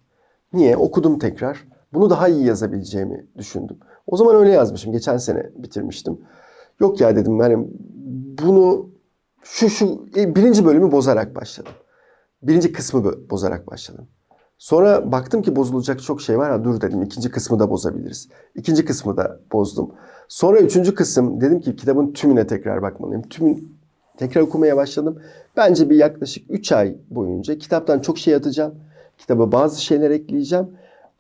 Niye? 0.53 0.77
Okudum 0.77 1.19
tekrar. 1.19 1.67
Bunu 1.93 2.09
daha 2.09 2.27
iyi 2.27 2.45
yazabileceğimi 2.45 3.25
düşündüm. 3.37 3.77
O 4.07 4.17
zaman 4.17 4.35
öyle 4.35 4.51
yazmışım. 4.51 4.91
Geçen 4.91 5.17
sene 5.17 5.49
bitirmiştim. 5.55 6.21
Yok 6.79 7.01
ya 7.01 7.15
dedim 7.15 7.41
yani 7.41 7.67
bunu 8.43 8.89
şu 9.43 9.69
şu 9.69 10.05
e, 10.17 10.35
birinci 10.35 10.65
bölümü 10.65 10.91
bozarak 10.91 11.35
başladım. 11.35 11.73
Birinci 12.41 12.71
kısmı 12.71 13.29
bozarak 13.29 13.67
başladım. 13.67 14.07
Sonra 14.57 15.11
baktım 15.11 15.41
ki 15.41 15.55
bozulacak 15.55 16.03
çok 16.03 16.21
şey 16.21 16.37
var. 16.37 16.51
Ha, 16.51 16.63
dur 16.63 16.81
dedim 16.81 17.03
ikinci 17.03 17.31
kısmı 17.31 17.59
da 17.59 17.69
bozabiliriz. 17.69 18.29
İkinci 18.55 18.85
kısmı 18.85 19.17
da 19.17 19.39
bozdum. 19.53 19.91
Sonra 20.27 20.59
üçüncü 20.59 20.95
kısım 20.95 21.41
dedim 21.41 21.59
ki 21.59 21.75
kitabın 21.75 22.13
tümüne 22.13 22.47
tekrar 22.47 22.81
bakmalıyım. 22.81 23.21
Tümün 23.21 23.77
tekrar 24.17 24.41
okumaya 24.41 24.77
başladım. 24.77 25.21
Bence 25.57 25.89
bir 25.89 25.95
yaklaşık 25.95 26.45
3 26.49 26.71
ay 26.71 26.95
boyunca 27.09 27.57
kitaptan 27.57 27.99
çok 27.99 28.17
şey 28.17 28.35
atacağım. 28.35 28.75
Kitaba 29.17 29.51
bazı 29.51 29.83
şeyler 29.83 30.11
ekleyeceğim. 30.11 30.67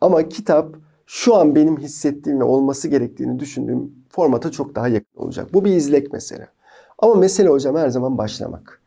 Ama 0.01 0.29
kitap 0.29 0.75
şu 1.05 1.35
an 1.35 1.55
benim 1.55 1.77
hissettiğim 1.77 2.39
ve 2.39 2.43
olması 2.43 2.87
gerektiğini 2.87 3.39
düşündüğüm 3.39 3.91
formata 4.09 4.51
çok 4.51 4.75
daha 4.75 4.87
yakın 4.87 5.21
olacak. 5.21 5.53
Bu 5.53 5.65
bir 5.65 5.71
izlek 5.71 6.13
mesele. 6.13 6.47
Ama 6.99 7.15
mesele 7.15 7.49
hocam 7.49 7.75
her 7.75 7.89
zaman 7.89 8.17
başlamak. 8.17 8.81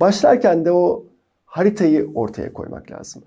Başlarken 0.00 0.64
de 0.64 0.72
o 0.72 1.04
haritayı 1.46 2.10
ortaya 2.14 2.52
koymak 2.52 2.90
lazım. 2.90 3.22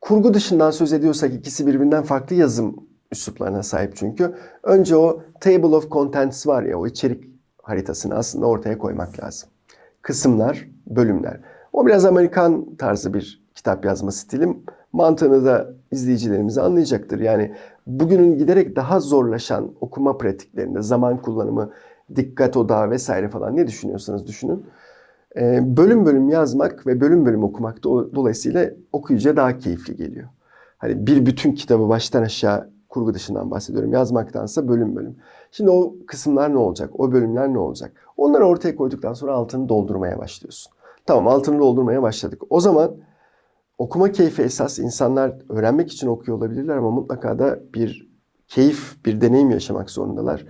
Kurgu 0.00 0.34
dışından 0.34 0.70
söz 0.70 0.92
ediyorsak 0.92 1.34
ikisi 1.34 1.66
birbirinden 1.66 2.02
farklı 2.02 2.36
yazım 2.36 2.86
üsluplarına 3.12 3.62
sahip 3.62 3.96
çünkü. 3.96 4.34
Önce 4.62 4.96
o 4.96 5.22
table 5.40 5.66
of 5.76 5.90
contents 5.90 6.46
var 6.46 6.62
ya 6.62 6.78
o 6.78 6.86
içerik 6.86 7.31
haritasını 7.62 8.14
aslında 8.14 8.46
ortaya 8.46 8.78
koymak 8.78 9.22
lazım. 9.22 9.48
Kısımlar, 10.02 10.68
bölümler. 10.86 11.40
O 11.72 11.86
biraz 11.86 12.04
Amerikan 12.04 12.74
tarzı 12.74 13.14
bir 13.14 13.42
kitap 13.54 13.84
yazma 13.84 14.12
stilim. 14.12 14.62
Mantığını 14.92 15.44
da 15.44 15.70
izleyicilerimiz 15.90 16.58
anlayacaktır. 16.58 17.20
Yani 17.20 17.54
bugünün 17.86 18.38
giderek 18.38 18.76
daha 18.76 19.00
zorlaşan 19.00 19.72
okuma 19.80 20.18
pratiklerinde 20.18 20.82
zaman 20.82 21.22
kullanımı, 21.22 21.70
dikkat 22.16 22.56
odağı 22.56 22.90
vesaire 22.90 23.28
falan 23.28 23.56
ne 23.56 23.66
düşünüyorsanız 23.66 24.26
düşünün. 24.26 24.66
Ee, 25.36 25.76
bölüm 25.76 26.06
bölüm 26.06 26.28
yazmak 26.28 26.86
ve 26.86 27.00
bölüm 27.00 27.26
bölüm 27.26 27.44
okumak 27.44 27.78
do- 27.78 28.14
dolayısıyla 28.14 28.70
okuyucuya 28.92 29.36
daha 29.36 29.58
keyifli 29.58 29.96
geliyor. 29.96 30.28
Hani 30.78 31.06
bir 31.06 31.26
bütün 31.26 31.52
kitabı 31.52 31.88
baştan 31.88 32.22
aşağı 32.22 32.70
kurgu 32.92 33.14
dışından 33.14 33.50
bahsediyorum 33.50 33.92
yazmaktansa 33.92 34.68
bölüm 34.68 34.96
bölüm. 34.96 35.16
Şimdi 35.50 35.70
o 35.70 35.94
kısımlar 36.06 36.52
ne 36.52 36.58
olacak? 36.58 36.90
O 37.00 37.12
bölümler 37.12 37.52
ne 37.52 37.58
olacak? 37.58 37.92
Onları 38.16 38.46
ortaya 38.46 38.76
koyduktan 38.76 39.14
sonra 39.14 39.32
altını 39.32 39.68
doldurmaya 39.68 40.18
başlıyorsun. 40.18 40.72
Tamam 41.06 41.28
altını 41.28 41.58
doldurmaya 41.58 42.02
başladık. 42.02 42.42
O 42.50 42.60
zaman 42.60 42.96
okuma 43.78 44.12
keyfi 44.12 44.42
esas 44.42 44.78
insanlar 44.78 45.34
öğrenmek 45.48 45.92
için 45.92 46.06
okuyor 46.06 46.38
olabilirler 46.38 46.76
ama 46.76 46.90
mutlaka 46.90 47.38
da 47.38 47.58
bir 47.74 48.08
keyif, 48.48 49.04
bir 49.06 49.20
deneyim 49.20 49.50
yaşamak 49.50 49.90
zorundalar. 49.90 50.46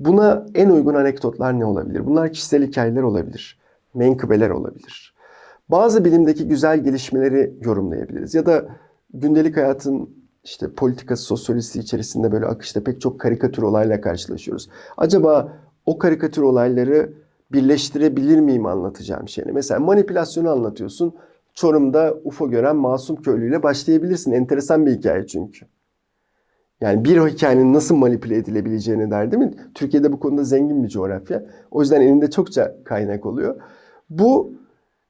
Buna 0.00 0.46
en 0.54 0.70
uygun 0.70 0.94
anekdotlar 0.94 1.58
ne 1.58 1.64
olabilir? 1.64 2.06
Bunlar 2.06 2.32
kişisel 2.32 2.66
hikayeler 2.66 3.02
olabilir. 3.02 3.60
Menkıbeler 3.94 4.50
olabilir. 4.50 5.14
Bazı 5.68 6.04
bilimdeki 6.04 6.48
güzel 6.48 6.78
gelişmeleri 6.84 7.54
yorumlayabiliriz. 7.60 8.34
Ya 8.34 8.46
da 8.46 8.68
gündelik 9.14 9.56
hayatın 9.56 10.21
işte 10.44 10.70
politikası, 10.72 11.22
sosyolojisi 11.22 11.80
içerisinde 11.80 12.32
böyle 12.32 12.46
akışta 12.46 12.84
pek 12.84 13.00
çok 13.00 13.20
karikatür 13.20 13.62
olayla 13.62 14.00
karşılaşıyoruz. 14.00 14.68
Acaba 14.96 15.52
o 15.86 15.98
karikatür 15.98 16.42
olayları 16.42 17.12
birleştirebilir 17.52 18.40
miyim 18.40 18.66
anlatacağım 18.66 19.28
şeyini? 19.28 19.52
Mesela 19.52 19.80
manipülasyonu 19.80 20.50
anlatıyorsun. 20.50 21.14
Çorum'da 21.54 22.14
UFO 22.24 22.50
gören 22.50 22.76
masum 22.76 23.16
köylüyle 23.16 23.62
başlayabilirsin. 23.62 24.32
Enteresan 24.32 24.86
bir 24.86 24.92
hikaye 24.92 25.26
çünkü. 25.26 25.66
Yani 26.80 27.04
bir 27.04 27.20
hikayenin 27.20 27.72
nasıl 27.72 27.96
manipüle 27.96 28.36
edilebileceğine 28.36 29.10
der 29.10 29.32
değil 29.32 29.42
mi? 29.42 29.54
Türkiye'de 29.74 30.12
bu 30.12 30.20
konuda 30.20 30.44
zengin 30.44 30.84
bir 30.84 30.88
coğrafya. 30.88 31.42
O 31.70 31.80
yüzden 31.80 32.00
elinde 32.00 32.30
çokça 32.30 32.76
kaynak 32.84 33.26
oluyor. 33.26 33.56
Bu 34.10 34.52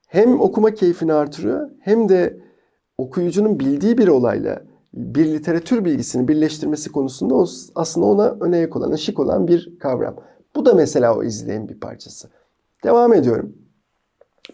hem 0.07 0.41
okuma 0.41 0.71
keyfini 0.71 1.13
artırıyor 1.13 1.71
hem 1.81 2.09
de 2.09 2.41
okuyucunun 2.99 3.61
bildiği 3.61 3.99
bir 3.99 4.09
olayla 4.09 4.63
bir 4.95 5.27
literatür 5.27 5.85
bilgisini 5.85 6.29
birleştirmesi 6.29 6.93
konusunda 6.93 7.35
o 7.35 7.47
aslında 7.75 8.07
ona 8.07 8.37
öne 8.41 8.69
olan, 8.75 8.93
ışık 8.93 9.19
olan 9.19 9.49
bir 9.49 9.79
kavram. 9.79 10.17
Bu 10.57 10.67
da 10.67 10.75
mesela 10.75 11.17
o 11.17 11.25
izleyin 11.25 11.69
bir 11.69 11.81
parçası. 11.81 12.29
Devam 12.85 13.15
ediyorum. 13.15 13.53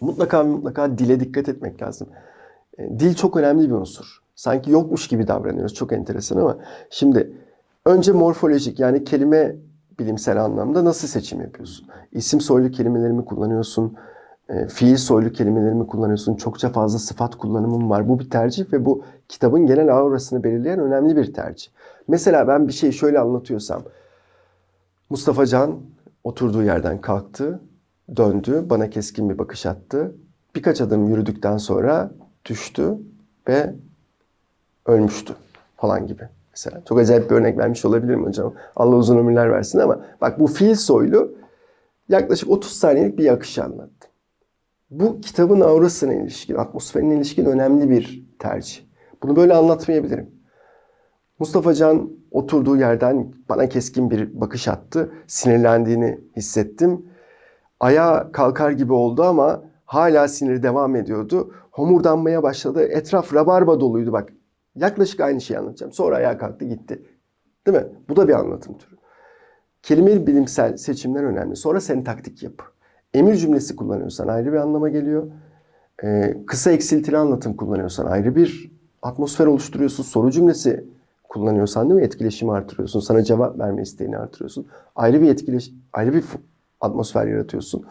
Mutlaka 0.01 0.43
mutlaka 0.43 0.97
dile 0.97 1.19
dikkat 1.19 1.49
etmek 1.49 1.81
lazım. 1.81 2.07
E, 2.77 2.99
Dil 2.99 3.13
çok 3.15 3.37
önemli 3.37 3.69
bir 3.69 3.73
unsur. 3.73 4.19
Sanki 4.35 4.71
yokmuş 4.71 5.07
gibi 5.07 5.27
davranıyoruz. 5.27 5.73
Çok 5.73 5.93
enteresan 5.93 6.37
ama 6.37 6.57
şimdi 6.89 7.31
önce 7.85 8.11
morfolojik 8.11 8.79
yani 8.79 9.03
kelime 9.03 9.55
bilimsel 9.99 10.43
anlamda 10.43 10.85
nasıl 10.85 11.07
seçim 11.07 11.41
yapıyorsun? 11.41 11.87
İsim 12.11 12.41
soylu 12.41 12.71
kelimeleri 12.71 13.13
mi 13.13 13.25
kullanıyorsun? 13.25 13.97
E, 14.49 14.67
Fiil 14.67 14.97
soylu 14.97 15.31
kelimeleri 15.31 15.75
mi 15.75 15.87
kullanıyorsun? 15.87 16.35
Çokça 16.35 16.69
fazla 16.69 16.99
sıfat 16.99 17.35
kullanımın 17.35 17.89
var. 17.89 18.09
Bu 18.09 18.19
bir 18.19 18.29
tercih 18.29 18.73
ve 18.73 18.85
bu 18.85 19.03
kitabın 19.27 19.65
genel 19.65 19.97
aurasını 19.97 20.43
belirleyen 20.43 20.79
önemli 20.79 21.15
bir 21.15 21.33
tercih. 21.33 21.71
Mesela 22.07 22.47
ben 22.47 22.67
bir 22.67 22.73
şeyi 22.73 22.93
şöyle 22.93 23.19
anlatıyorsam 23.19 23.83
Mustafa 25.09 25.45
Can 25.45 25.79
oturduğu 26.23 26.63
yerden 26.63 27.01
kalktı, 27.01 27.59
döndü, 28.15 28.65
bana 28.69 28.89
keskin 28.89 29.29
bir 29.29 29.37
bakış 29.37 29.65
attı. 29.65 30.15
Birkaç 30.55 30.81
adım 30.81 31.07
yürüdükten 31.07 31.57
sonra 31.57 32.11
düştü 32.45 32.97
ve 33.47 33.75
ölmüştü 34.85 35.33
falan 35.77 36.07
gibi. 36.07 36.23
Mesela 36.51 36.81
çok 36.85 36.99
acayip 36.99 37.29
bir 37.29 37.35
örnek 37.35 37.57
vermiş 37.57 37.85
olabilirim 37.85 38.25
hocam. 38.25 38.53
Allah 38.75 38.95
uzun 38.95 39.17
ömürler 39.17 39.51
versin 39.51 39.79
ama 39.79 40.05
bak 40.21 40.39
bu 40.39 40.47
fil 40.47 40.75
soylu 40.75 41.31
yaklaşık 42.09 42.49
30 42.49 42.71
saniyelik 42.71 43.17
bir 43.17 43.33
akış 43.33 43.59
anlattı. 43.59 43.98
Bu 44.89 45.21
kitabın 45.21 45.61
aurasına 45.61 46.13
ilişkin, 46.13 46.55
atmosferine 46.55 47.15
ilişkin 47.15 47.45
önemli 47.45 47.89
bir 47.89 48.25
tercih. 48.39 48.81
Bunu 49.23 49.35
böyle 49.35 49.53
anlatmayabilirim. 49.53 50.31
Mustafa 51.39 51.73
Can 51.73 52.09
oturduğu 52.31 52.77
yerden 52.77 53.33
bana 53.49 53.69
keskin 53.69 54.11
bir 54.11 54.41
bakış 54.41 54.67
attı. 54.67 55.11
Sinirlendiğini 55.27 56.19
hissettim. 56.35 57.05
Ayağa 57.79 58.31
kalkar 58.31 58.71
gibi 58.71 58.93
oldu 58.93 59.23
ama 59.23 59.63
hala 59.85 60.27
siniri 60.27 60.63
devam 60.63 60.95
ediyordu. 60.95 61.53
Homurdanmaya 61.71 62.43
başladı. 62.43 62.83
Etraf 62.83 63.33
rabarba 63.33 63.79
doluydu 63.79 64.11
bak. 64.11 64.33
Yaklaşık 64.75 65.19
aynı 65.19 65.41
şeyi 65.41 65.59
anlatacağım. 65.59 65.93
Sonra 65.93 66.15
ayağa 66.15 66.37
kalktı 66.37 66.65
gitti. 66.65 67.03
Değil 67.67 67.77
mi? 67.77 67.87
Bu 68.09 68.15
da 68.15 68.27
bir 68.27 68.33
anlatım 68.33 68.77
türü. 68.77 68.95
Kelime 69.83 70.27
bilimsel 70.27 70.77
seçimler 70.77 71.23
önemli. 71.23 71.55
Sonra 71.55 71.81
sentaktik 71.81 72.43
yapı. 72.43 72.63
Emir 73.13 73.35
cümlesi 73.35 73.75
kullanıyorsan 73.75 74.27
ayrı 74.27 74.51
bir 74.51 74.57
anlama 74.57 74.89
geliyor. 74.89 75.27
Ee, 76.03 76.37
kısa 76.47 76.71
eksiltili 76.71 77.17
anlatım 77.17 77.53
kullanıyorsan 77.53 78.05
ayrı 78.05 78.35
bir 78.35 78.71
atmosfer 79.01 79.45
oluşturuyorsun. 79.45 80.03
Soru 80.03 80.31
cümlesi 80.31 80.85
kullanıyorsan 81.29 81.89
değil 81.89 81.99
mi? 81.99 82.05
Etkileşimi 82.05 82.51
artırıyorsun. 82.51 82.99
Sana 82.99 83.23
cevap 83.23 83.59
verme 83.59 83.81
isteğini 83.81 84.17
artırıyorsun. 84.17 84.67
Ayrı 84.95 85.21
bir 85.21 85.29
etkileş 85.29 85.71
ayrı 85.93 86.13
bir 86.13 86.23
atmosfer 86.81 87.27
yaratıyorsun. 87.27 87.85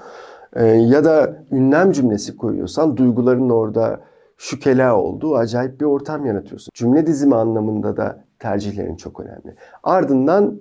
Ee, 0.56 0.64
ya 0.66 1.04
da 1.04 1.42
ünlem 1.50 1.92
cümlesi 1.92 2.36
koyuyorsan 2.36 2.96
duyguların 2.96 3.50
orada 3.50 4.00
şükela 4.36 4.96
olduğu 4.96 5.36
acayip 5.36 5.80
bir 5.80 5.84
ortam 5.84 6.26
yaratıyorsun. 6.26 6.70
Cümle 6.74 7.06
dizimi 7.06 7.34
anlamında 7.34 7.96
da 7.96 8.24
tercihlerin 8.38 8.96
çok 8.96 9.20
önemli. 9.20 9.54
Ardından 9.82 10.60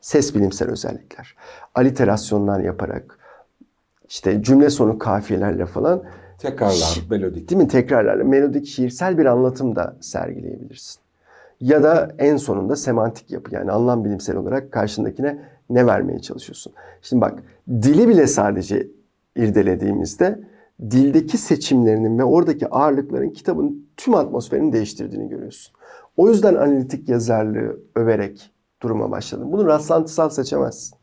ses 0.00 0.34
bilimsel 0.34 0.70
özellikler. 0.70 1.36
Aliterasyonlar 1.74 2.60
yaparak 2.60 3.18
işte 4.08 4.42
cümle 4.42 4.70
sonu 4.70 4.98
kafiyelerle 4.98 5.66
falan 5.66 6.02
Tekrarlar, 6.38 7.00
melodik. 7.10 7.50
değil 7.50 7.62
mi 7.62 7.68
tekrarlarla 7.68 8.24
melodik 8.24 8.66
şiirsel 8.66 9.18
bir 9.18 9.26
anlatım 9.26 9.76
da 9.76 9.96
sergileyebilirsin. 10.00 11.00
Ya 11.60 11.82
da 11.82 12.10
en 12.18 12.36
sonunda 12.36 12.76
semantik 12.76 13.30
yapı 13.30 13.54
yani 13.54 13.72
anlam 13.72 14.04
bilimsel 14.04 14.36
olarak 14.36 14.72
karşındakine 14.72 15.38
ne 15.70 15.86
vermeye 15.86 16.18
çalışıyorsun. 16.18 16.72
Şimdi 17.02 17.20
bak 17.20 17.42
dili 17.68 18.08
bile 18.08 18.26
sadece 18.26 18.88
irdelediğimizde 19.36 20.40
dildeki 20.90 21.38
seçimlerinin 21.38 22.18
ve 22.18 22.24
oradaki 22.24 22.68
ağırlıkların 22.68 23.30
kitabın 23.30 23.86
tüm 23.96 24.14
atmosferini 24.14 24.72
değiştirdiğini 24.72 25.28
görüyorsun. 25.28 25.74
O 26.16 26.28
yüzden 26.28 26.54
analitik 26.54 27.08
yazarlığı 27.08 27.76
överek 27.94 28.50
duruma 28.82 29.10
başladım. 29.10 29.52
Bunu 29.52 29.66
rastlantısal 29.66 30.30
seçemezsin. 30.30 30.98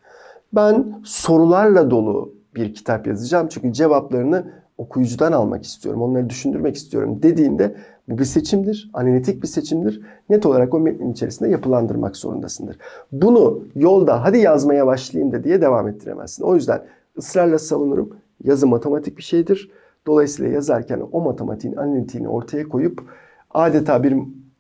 Ben 0.54 1.02
sorularla 1.06 1.92
dolu 1.92 2.35
bir 2.56 2.74
kitap 2.74 3.08
yazacağım 3.08 3.48
çünkü 3.48 3.74
cevaplarını 3.74 4.54
okuyucudan 4.78 5.32
almak 5.32 5.64
istiyorum, 5.64 6.02
onları 6.02 6.30
düşündürmek 6.30 6.76
istiyorum 6.76 7.20
dediğinde 7.24 7.76
bu 8.08 8.18
bir 8.18 8.26
seçimdir, 8.26 8.92
analitik 8.94 9.44
bir 9.44 9.48
seçimdir. 9.48 10.02
Net 10.30 10.46
olarak 10.46 10.74
o 10.74 10.80
metnin 10.80 11.12
içerisinde 11.12 11.50
yapılandırmak 11.50 12.18
zorundasındır. 12.18 12.78
Bunu 13.12 13.64
yolda 13.76 14.24
hadi 14.24 14.38
yazmaya 14.38 14.88
başlayayım 14.88 15.34
da 15.34 15.44
diye 15.44 15.62
devam 15.62 15.88
ettiremezsin. 15.88 16.44
O 16.44 16.56
yüzden 16.56 16.82
ısrarla 17.18 17.60
savunurum. 17.60 18.10
Yazı 18.44 18.68
matematik 18.68 19.18
bir 19.18 19.24
şeydir. 19.24 19.72
Dolayısıyla 20.08 20.52
yazarken 20.52 21.02
o 21.12 21.22
matematiğin 21.22 21.76
analitiğini 21.76 22.28
ortaya 22.28 22.70
koyup 22.70 23.04
adeta 23.52 24.04
bir 24.04 24.18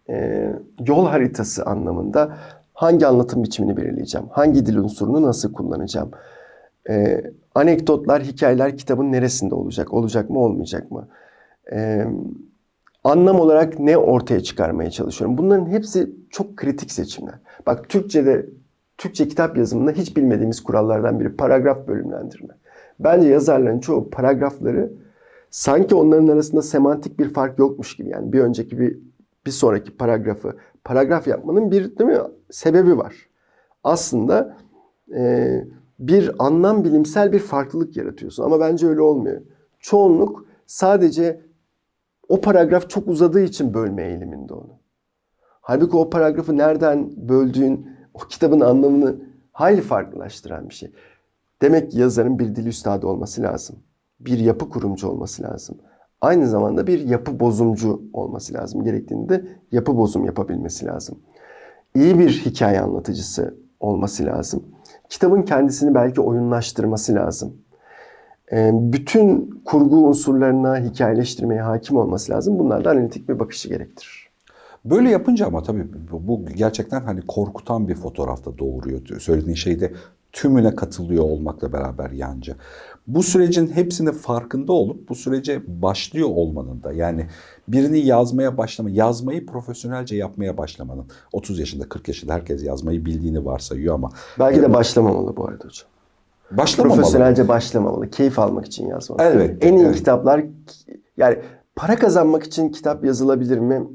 e, 0.09 0.49
yol 0.87 1.05
haritası 1.05 1.65
anlamında 1.65 2.37
hangi 2.73 3.07
anlatım 3.07 3.43
biçimini 3.43 3.77
belirleyeceğim, 3.77 4.27
hangi 4.31 4.65
dil 4.65 4.77
unsurunu 4.77 5.21
nasıl 5.21 5.53
kullanacağım, 5.53 6.11
ee, 6.89 7.21
anekdotlar, 7.55 8.23
hikayeler 8.23 8.77
kitabın 8.77 9.11
neresinde 9.11 9.55
olacak? 9.55 9.93
Olacak 9.93 10.29
mı, 10.29 10.39
olmayacak 10.39 10.91
mı? 10.91 11.07
Ee, 11.71 12.05
anlam 13.03 13.39
olarak 13.39 13.79
ne 13.79 13.97
ortaya 13.97 14.39
çıkarmaya 14.39 14.91
çalışıyorum? 14.91 15.37
Bunların 15.37 15.65
hepsi 15.65 16.09
çok 16.29 16.57
kritik 16.57 16.91
seçimler. 16.91 17.35
Bak 17.65 17.89
Türkçe'de, 17.89 18.45
Türkçe 18.97 19.27
kitap 19.27 19.57
yazımında 19.57 19.91
hiç 19.91 20.17
bilmediğimiz 20.17 20.63
kurallardan 20.63 21.19
biri 21.19 21.35
paragraf 21.35 21.87
bölümlendirme. 21.87 22.53
Bence 22.99 23.27
yazarların 23.27 23.79
çoğu 23.79 24.09
paragrafları 24.09 24.91
sanki 25.49 25.95
onların 25.95 26.27
arasında 26.27 26.61
semantik 26.61 27.19
bir 27.19 27.33
fark 27.33 27.59
yokmuş 27.59 27.95
gibi. 27.95 28.09
Yani 28.09 28.33
bir 28.33 28.39
önceki 28.39 28.79
bir 28.79 28.97
bir 29.45 29.51
sonraki 29.51 29.97
paragrafı 29.97 30.55
paragraf 30.83 31.27
yapmanın 31.27 31.71
bir 31.71 31.97
değil 31.97 32.09
mi 32.09 32.17
sebebi 32.51 32.97
var. 32.97 33.15
Aslında 33.83 34.57
e, 35.15 35.63
bir 35.99 36.31
anlam 36.39 36.83
bilimsel 36.83 37.31
bir 37.31 37.39
farklılık 37.39 37.97
yaratıyorsun. 37.97 38.43
Ama 38.43 38.59
bence 38.59 38.87
öyle 38.87 39.01
olmuyor. 39.01 39.41
Çoğunluk 39.79 40.45
sadece 40.65 41.41
o 42.29 42.41
paragraf 42.41 42.89
çok 42.89 43.07
uzadığı 43.07 43.41
için 43.41 43.73
bölme 43.73 44.03
eğiliminde 44.03 44.53
onu. 44.53 44.79
Halbuki 45.61 45.97
o 45.97 46.09
paragrafı 46.09 46.57
nereden 46.57 47.11
böldüğün 47.29 47.89
o 48.13 48.19
kitabın 48.19 48.59
anlamını 48.59 49.15
hayli 49.51 49.81
farklılaştıran 49.81 50.69
bir 50.69 50.73
şey. 50.73 50.91
Demek 51.61 51.91
ki 51.91 51.99
yazarın 51.99 52.39
bir 52.39 52.55
dil 52.55 52.65
üstadı 52.65 53.07
olması 53.07 53.41
lazım. 53.41 53.75
Bir 54.19 54.39
yapı 54.39 54.69
kurumcu 54.69 55.07
olması 55.07 55.43
lazım. 55.43 55.77
Aynı 56.21 56.47
zamanda 56.47 56.87
bir 56.87 56.99
yapı 56.99 57.39
bozumcu 57.39 58.01
olması 58.13 58.53
lazım. 58.53 58.83
Gerektiğinde 58.83 59.45
yapı 59.71 59.97
bozum 59.97 60.25
yapabilmesi 60.25 60.85
lazım. 60.85 61.19
İyi 61.95 62.19
bir 62.19 62.29
hikaye 62.29 62.81
anlatıcısı 62.81 63.57
olması 63.79 64.25
lazım 64.25 64.63
kitabın 65.09 65.41
kendisini 65.41 65.95
belki 65.95 66.21
oyunlaştırması 66.21 67.15
lazım. 67.15 67.53
Ee, 68.51 68.71
bütün 68.73 69.61
kurgu 69.65 70.07
unsurlarına 70.07 70.79
hikayeleştirmeye 70.79 71.61
hakim 71.61 71.97
olması 71.97 72.31
lazım. 72.31 72.59
Bunlar 72.59 72.85
da 72.85 72.91
analitik 72.91 73.29
bir 73.29 73.39
bakışı 73.39 73.69
gerektirir. 73.69 74.29
Böyle 74.85 75.09
yapınca 75.09 75.47
ama 75.47 75.63
tabii 75.63 75.87
bu 76.11 76.45
gerçekten 76.45 77.01
hani 77.01 77.21
korkutan 77.21 77.87
bir 77.87 77.95
fotoğrafta 77.95 78.57
doğuruyor. 78.57 79.19
Söylediğin 79.19 79.55
şeyde 79.55 79.93
tümüne 80.35 80.75
katılıyor 80.75 81.23
olmakla 81.23 81.73
beraber 81.73 82.09
yancı. 82.09 82.55
Bu 83.07 83.23
sürecin 83.23 83.67
hepsinin 83.67 84.11
farkında 84.11 84.73
olup 84.73 85.09
bu 85.09 85.15
sürece 85.15 85.61
başlıyor 85.67 86.29
olmanın 86.31 86.83
da 86.83 86.93
yani 86.93 87.27
birini 87.67 87.99
yazmaya 87.99 88.57
başlama, 88.57 88.89
yazmayı 88.89 89.45
profesyonelce 89.45 90.15
yapmaya 90.15 90.57
başlamanın 90.57 91.05
30 91.33 91.59
yaşında 91.59 91.89
40 91.89 92.07
yaşında 92.07 92.33
herkes 92.33 92.63
yazmayı 92.63 93.05
bildiğini 93.05 93.45
varsayıyor 93.45 93.95
ama 93.95 94.09
Belki 94.39 94.61
de 94.61 94.73
başlamamalı 94.73 95.37
bu 95.37 95.47
arada 95.47 95.65
hocam. 95.65 95.87
başlamamalı. 96.51 96.97
Profesyonelce 96.97 97.47
başlamamalı. 97.47 98.09
Keyif 98.09 98.39
almak 98.39 98.65
için 98.65 98.87
yazmalı. 98.87 99.23
Elbette, 99.23 99.67
En 99.67 99.77
iyi 99.77 99.85
evet. 99.85 99.95
kitaplar 99.95 100.45
yani 101.17 101.39
para 101.75 101.95
kazanmak 101.95 102.43
için 102.43 102.69
kitap 102.69 103.05
yazılabilir 103.05 103.57
mi? 103.57 103.87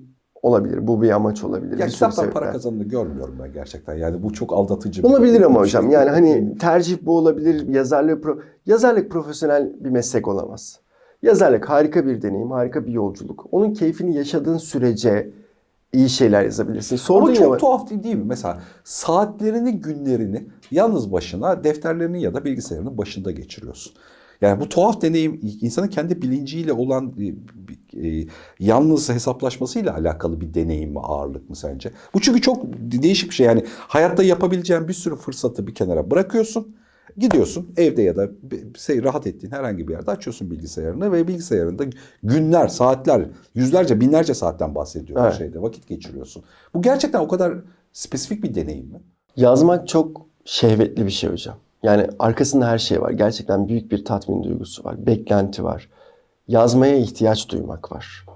Olabilir. 0.42 0.86
Bu 0.86 1.02
bir 1.02 1.10
amaç 1.10 1.44
olabilir. 1.44 1.78
Ya 1.78 1.86
bir 1.86 1.92
kitaptan 1.92 2.30
para 2.30 2.52
kazandığını 2.52 2.84
görmüyorum 2.84 3.34
ben 3.42 3.52
gerçekten. 3.52 3.94
Yani 3.94 4.22
bu 4.22 4.32
çok 4.32 4.52
aldatıcı. 4.52 5.02
bir- 5.02 5.08
Olabilir 5.08 5.40
ama 5.42 5.54
bir 5.54 5.60
hocam. 5.60 5.82
şey. 5.84 5.92
Yani 5.92 6.10
hani 6.10 6.58
tercih 6.58 6.98
bu 7.02 7.16
olabilir. 7.16 7.68
Yazarlık 7.68 8.24
pro- 8.24 8.38
yazarlık 8.66 9.10
profesyonel 9.10 9.72
bir 9.80 9.90
meslek 9.90 10.28
olamaz. 10.28 10.80
Yazarlık 11.22 11.68
harika 11.70 12.06
bir 12.06 12.22
deneyim, 12.22 12.50
harika 12.50 12.86
bir 12.86 12.92
yolculuk. 12.92 13.46
Onun 13.52 13.72
keyfini 13.74 14.16
yaşadığın 14.16 14.56
sürece 14.58 15.30
iyi 15.92 16.08
şeyler 16.08 16.42
yazabilirsin. 16.44 16.96
Sordun 16.96 17.26
Ama 17.26 17.30
ya 17.34 17.36
çok 17.36 17.60
tuhaf 17.60 17.90
değil, 17.90 18.02
değil 18.02 18.14
mi? 18.16 18.24
Mesela 18.26 18.58
saatlerini, 18.84 19.80
günlerini 19.80 20.46
yalnız 20.70 21.12
başına 21.12 21.64
defterlerinin 21.64 22.18
ya 22.18 22.34
da 22.34 22.44
bilgisayarının 22.44 22.98
başında 22.98 23.30
geçiriyorsun. 23.30 23.92
Yani 24.40 24.60
bu 24.60 24.68
tuhaf 24.68 25.02
deneyim 25.02 25.40
insanın 25.60 25.88
kendi 25.88 26.22
bilinciyle 26.22 26.72
olan 26.72 27.14
e, 28.02 28.26
yalnız 28.58 29.08
hesaplaşmasıyla 29.08 29.94
alakalı 29.94 30.40
bir 30.40 30.54
deneyim 30.54 30.90
mi, 30.90 31.00
ağırlık 31.00 31.50
mı 31.50 31.56
sence? 31.56 31.90
Bu 32.14 32.20
çünkü 32.20 32.40
çok 32.40 32.64
değişik 32.80 33.30
bir 33.30 33.34
şey. 33.34 33.46
Yani 33.46 33.64
hayatta 33.78 34.22
yapabileceğin 34.22 34.88
bir 34.88 34.92
sürü 34.92 35.16
fırsatı 35.16 35.66
bir 35.66 35.74
kenara 35.74 36.10
bırakıyorsun. 36.10 36.76
Gidiyorsun 37.16 37.72
evde 37.76 38.02
ya 38.02 38.16
da 38.16 38.28
şey, 38.78 39.02
rahat 39.02 39.26
ettiğin 39.26 39.52
herhangi 39.52 39.88
bir 39.88 39.92
yerde 39.92 40.10
açıyorsun 40.10 40.50
bilgisayarını 40.50 41.12
ve 41.12 41.28
bilgisayarında 41.28 41.84
günler, 42.22 42.68
saatler, 42.68 43.22
yüzlerce, 43.54 44.00
binlerce 44.00 44.34
saatten 44.34 44.74
bahsediyorum 44.74 45.24
Evet. 45.24 45.38
şeyde 45.38 45.62
vakit 45.62 45.88
geçiriyorsun. 45.88 46.42
Bu 46.74 46.82
gerçekten 46.82 47.20
o 47.20 47.28
kadar 47.28 47.54
spesifik 47.92 48.42
bir 48.42 48.54
deneyim 48.54 48.86
mi? 48.86 49.00
Yazmak 49.36 49.88
çok 49.88 50.26
şehvetli 50.44 51.06
bir 51.06 51.10
şey 51.10 51.30
hocam. 51.30 51.56
Yani 51.82 52.06
arkasında 52.18 52.68
her 52.68 52.78
şey 52.78 53.00
var. 53.00 53.10
Gerçekten 53.10 53.68
büyük 53.68 53.92
bir 53.92 54.04
tatmin 54.04 54.42
duygusu 54.42 54.84
var. 54.84 55.06
Beklenti 55.06 55.64
var. 55.64 55.88
Yazmaya 56.48 56.96
ihtiyaç 56.96 57.48
duymak 57.48 57.92
var. 57.92 58.26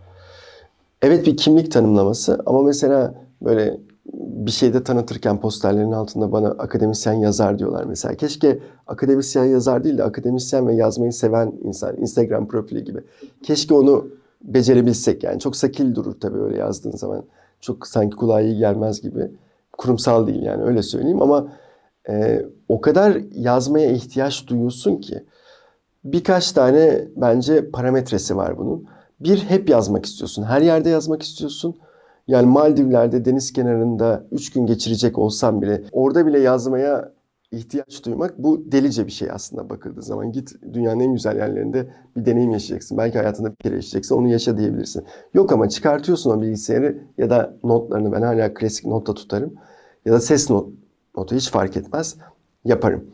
Evet 1.03 1.27
bir 1.27 1.37
kimlik 1.37 1.73
tanımlaması 1.73 2.43
ama 2.47 2.63
mesela 2.63 3.15
böyle 3.43 3.81
bir 4.15 4.51
şeyde 4.51 4.85
tanıtırken 4.85 5.41
posterlerin 5.41 5.93
altında 5.93 6.33
bana 6.33 6.49
akademisyen 6.49 7.13
yazar 7.13 7.59
diyorlar 7.59 7.85
mesela. 7.85 8.15
Keşke 8.15 8.59
akademisyen 8.87 9.45
yazar 9.45 9.85
değil 9.85 9.99
de 9.99 10.05
akademisyen 10.05 10.69
ve 10.69 10.75
yazmayı 10.75 11.13
seven 11.13 11.53
insan 11.65 11.97
Instagram 11.97 12.49
profili 12.49 12.85
gibi. 12.85 13.01
Keşke 13.43 13.75
onu 13.75 14.09
becerebilsek 14.43 15.25
yani. 15.25 15.41
Çok 15.41 15.57
sakil 15.57 15.95
durur 15.95 16.21
tabii 16.21 16.39
öyle 16.39 16.59
yazdığın 16.59 16.97
zaman. 16.97 17.25
Çok 17.61 17.87
sanki 17.87 18.17
kulağa 18.17 18.41
iyi 18.41 18.59
gelmez 18.59 19.03
gibi. 19.03 19.31
Kurumsal 19.73 20.27
değil 20.27 20.43
yani 20.43 20.63
öyle 20.63 20.83
söyleyeyim 20.83 21.23
ama 21.23 21.49
e, 22.09 22.43
o 22.69 22.81
kadar 22.81 23.21
yazmaya 23.33 23.91
ihtiyaç 23.91 24.47
duyuyorsun 24.47 24.97
ki 24.97 25.25
birkaç 26.05 26.53
tane 26.53 27.09
bence 27.17 27.71
parametresi 27.71 28.37
var 28.37 28.59
bunun. 28.59 28.85
Bir 29.21 29.39
hep 29.39 29.69
yazmak 29.69 30.07
istiyorsun. 30.07 30.43
Her 30.43 30.63
yerde 30.63 30.91
yazmak 30.91 31.23
istiyorsun. 31.23 31.77
Yani 32.29 32.47
Maldivler'de 32.47 33.25
deniz 33.25 33.53
kenarında 33.53 34.25
3 34.33 34.53
gün 34.53 34.67
geçirecek 34.67 35.19
olsam 35.19 35.63
bile 35.63 35.83
orada 35.93 36.27
bile 36.27 36.41
yazmaya 36.41 37.13
ihtiyaç 37.51 38.05
duymak 38.05 38.39
bu 38.39 38.73
delice 38.73 39.07
bir 39.07 39.13
şey 39.13 39.31
aslında 39.31 39.71
bakıldığı 39.71 40.03
zaman. 40.03 40.33
Git 40.33 40.53
dünyanın 40.73 41.01
en 41.01 41.13
güzel 41.13 41.37
yerlerinde 41.37 41.87
bir 42.17 42.27
deneyim 42.27 42.51
yaşayacaksın. 42.51 42.99
Belki 42.99 43.19
hayatında 43.19 43.51
bir 43.51 43.57
kere 43.57 43.75
yaşayacaksın 43.75 44.17
onu 44.17 44.29
yaşa 44.29 44.59
diyebilirsin. 44.59 45.05
Yok 45.35 45.53
ama 45.53 45.69
çıkartıyorsun 45.69 46.31
o 46.31 46.43
bilgisayarı 46.43 46.99
ya 47.19 47.31
da 47.31 47.57
notlarını 47.65 48.13
ben 48.13 48.23
hala 48.23 48.55
klasik 48.55 48.87
notta 48.87 49.15
tutarım. 49.15 49.55
Ya 50.05 50.13
da 50.13 50.21
ses 50.21 50.51
not, 50.51 50.69
notu 51.17 51.35
hiç 51.35 51.51
fark 51.51 51.77
etmez 51.77 52.17
yaparım. 52.65 53.11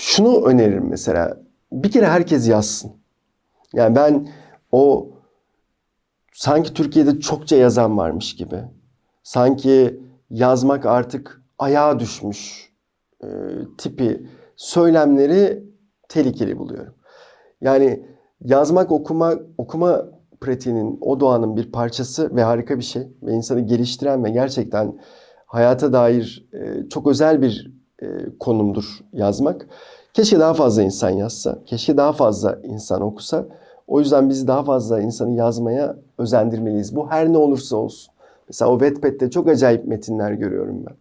Şunu 0.00 0.44
öneririm 0.44 0.88
mesela. 0.88 1.38
Bir 1.72 1.90
kere 1.90 2.06
herkes 2.06 2.48
yazsın. 2.48 2.92
Yani 3.72 3.96
ben 3.96 4.28
o 4.72 5.08
sanki 6.32 6.74
Türkiye'de 6.74 7.20
çokça 7.20 7.56
yazan 7.56 7.98
varmış 7.98 8.36
gibi. 8.36 8.64
Sanki 9.22 10.00
yazmak 10.30 10.86
artık 10.86 11.42
ayağa 11.58 12.00
düşmüş 12.00 12.72
e, 13.22 13.28
tipi 13.78 14.26
söylemleri 14.56 15.64
tehlikeli 16.08 16.58
buluyorum. 16.58 16.94
Yani 17.60 18.06
yazmak, 18.44 18.92
okuma, 18.92 19.34
okuma 19.58 20.06
pratiğinin, 20.40 20.98
o 21.00 21.20
doğanın 21.20 21.56
bir 21.56 21.72
parçası 21.72 22.36
ve 22.36 22.42
harika 22.42 22.78
bir 22.78 22.84
şey. 22.84 23.02
Ve 23.22 23.32
insanı 23.32 23.60
geliştiren 23.60 24.24
ve 24.24 24.30
gerçekten 24.30 24.98
hayata 25.46 25.92
dair 25.92 26.48
e, 26.52 26.88
çok 26.88 27.06
özel 27.06 27.42
bir 27.42 27.74
e, 28.02 28.06
konumdur 28.40 29.00
yazmak. 29.12 29.66
Keşke 30.14 30.38
daha 30.40 30.54
fazla 30.54 30.82
insan 30.82 31.10
yazsa, 31.10 31.58
keşke 31.66 31.96
daha 31.96 32.12
fazla 32.12 32.58
insan 32.62 33.02
okusa. 33.02 33.46
O 33.86 34.00
yüzden 34.00 34.28
biz 34.28 34.48
daha 34.48 34.64
fazla 34.64 35.00
insanı 35.00 35.30
yazmaya 35.30 35.96
özendirmeliyiz. 36.18 36.96
Bu 36.96 37.10
her 37.10 37.32
ne 37.32 37.38
olursa 37.38 37.76
olsun. 37.76 38.14
Mesela 38.48 38.70
o 38.70 38.78
Wattpad'de 38.78 39.30
çok 39.30 39.48
acayip 39.48 39.86
metinler 39.86 40.32
görüyorum 40.32 40.84
ben. 40.86 40.94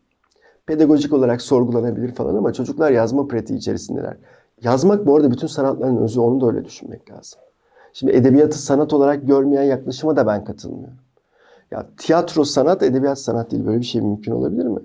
Pedagojik 0.65 1.13
olarak 1.13 1.41
sorgulanabilir 1.41 2.15
falan 2.15 2.36
ama 2.36 2.53
çocuklar 2.53 2.91
yazma 2.91 3.27
pratiği 3.27 3.60
içerisindeler. 3.60 4.17
Yazmak 4.63 5.06
bu 5.06 5.15
arada 5.15 5.32
bütün 5.32 5.47
sanatların 5.47 5.97
özü 5.97 6.19
onu 6.19 6.41
da 6.41 6.47
öyle 6.47 6.65
düşünmek 6.65 7.12
lazım. 7.12 7.39
Şimdi 7.93 8.12
edebiyatı 8.12 8.58
sanat 8.60 8.93
olarak 8.93 9.27
görmeyen 9.27 9.63
yaklaşıma 9.63 10.15
da 10.15 10.27
ben 10.27 10.43
katılmıyorum. 10.43 10.97
Ya 11.71 11.86
tiyatro 11.97 12.43
sanat, 12.43 12.84
edebiyat 12.84 13.19
sanat 13.19 13.51
değil. 13.51 13.65
Böyle 13.65 13.79
bir 13.79 13.86
şey 13.86 14.01
mümkün 14.01 14.32
olabilir 14.32 14.65
mi? 14.65 14.79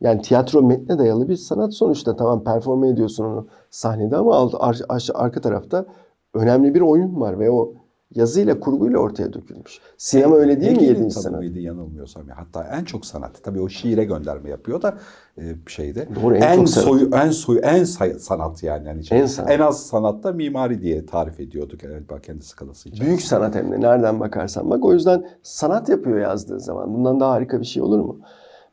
Yani 0.00 0.22
tiyatro 0.22 0.62
metne 0.62 0.98
dayalı 0.98 1.28
bir 1.28 1.36
sanat 1.36 1.74
sonuçta. 1.74 2.16
Tamam 2.16 2.44
performe 2.44 2.88
ediyorsun 2.88 3.24
onu 3.24 3.46
sahnede 3.70 4.16
ama 4.16 4.34
alt, 4.34 4.54
ar, 4.58 4.80
ar- 4.88 5.08
arka 5.14 5.40
tarafta 5.40 5.86
önemli 6.34 6.74
bir 6.74 6.80
oyun 6.80 7.20
var 7.20 7.38
ve 7.38 7.50
o 7.50 7.74
yazıyla 8.14 8.60
kurguyla 8.60 8.98
ortaya 8.98 9.32
dökülmüş. 9.32 9.78
Sinema 9.98 10.36
öyle 10.36 10.60
değil 10.60 10.72
mi 10.72 10.76
Hegel'in 10.76 10.94
yedinci 10.94 11.14
sanat? 11.14 11.24
tanımıydı 11.26 11.58
yanılmıyorsam. 11.58 12.28
ya. 12.28 12.36
Hatta 12.36 12.64
en 12.80 12.84
çok 12.84 13.06
sanat. 13.06 13.42
Tabii 13.42 13.60
o 13.60 13.68
şiire 13.68 14.04
gönderme 14.04 14.50
yapıyor 14.50 14.82
da 14.82 14.94
e, 15.38 15.42
şeyde. 15.66 16.08
Doğru, 16.22 16.34
en 16.36 16.58
en, 16.58 16.64
soyu 16.64 17.10
en 17.12 17.30
soyu 17.30 17.58
en 17.60 17.84
say- 17.84 18.18
sanat 18.18 18.62
yani. 18.62 18.88
yani 18.88 19.04
şey, 19.04 19.20
En 19.20 19.26
sanat. 19.26 19.50
en 19.50 19.58
az 19.60 19.86
sanatta 19.86 20.32
mimari 20.32 20.82
diye 20.82 21.06
tarif 21.06 21.40
ediyorduk 21.40 21.80
galiba 21.80 22.18
kendi 22.18 22.44
skalası 22.44 22.88
için. 22.88 23.06
Büyük 23.06 23.22
sanat 23.22 23.54
hem 23.54 23.72
de 23.72 23.80
nereden 23.80 24.20
bakarsan 24.20 24.70
bak. 24.70 24.84
O 24.84 24.92
yüzden 24.92 25.26
sanat 25.42 25.88
yapıyor 25.88 26.18
yazdığı 26.18 26.60
zaman. 26.60 26.94
Bundan 26.94 27.20
daha 27.20 27.30
harika 27.32 27.60
bir 27.60 27.66
şey 27.66 27.82
olur 27.82 27.98
mu? 28.00 28.18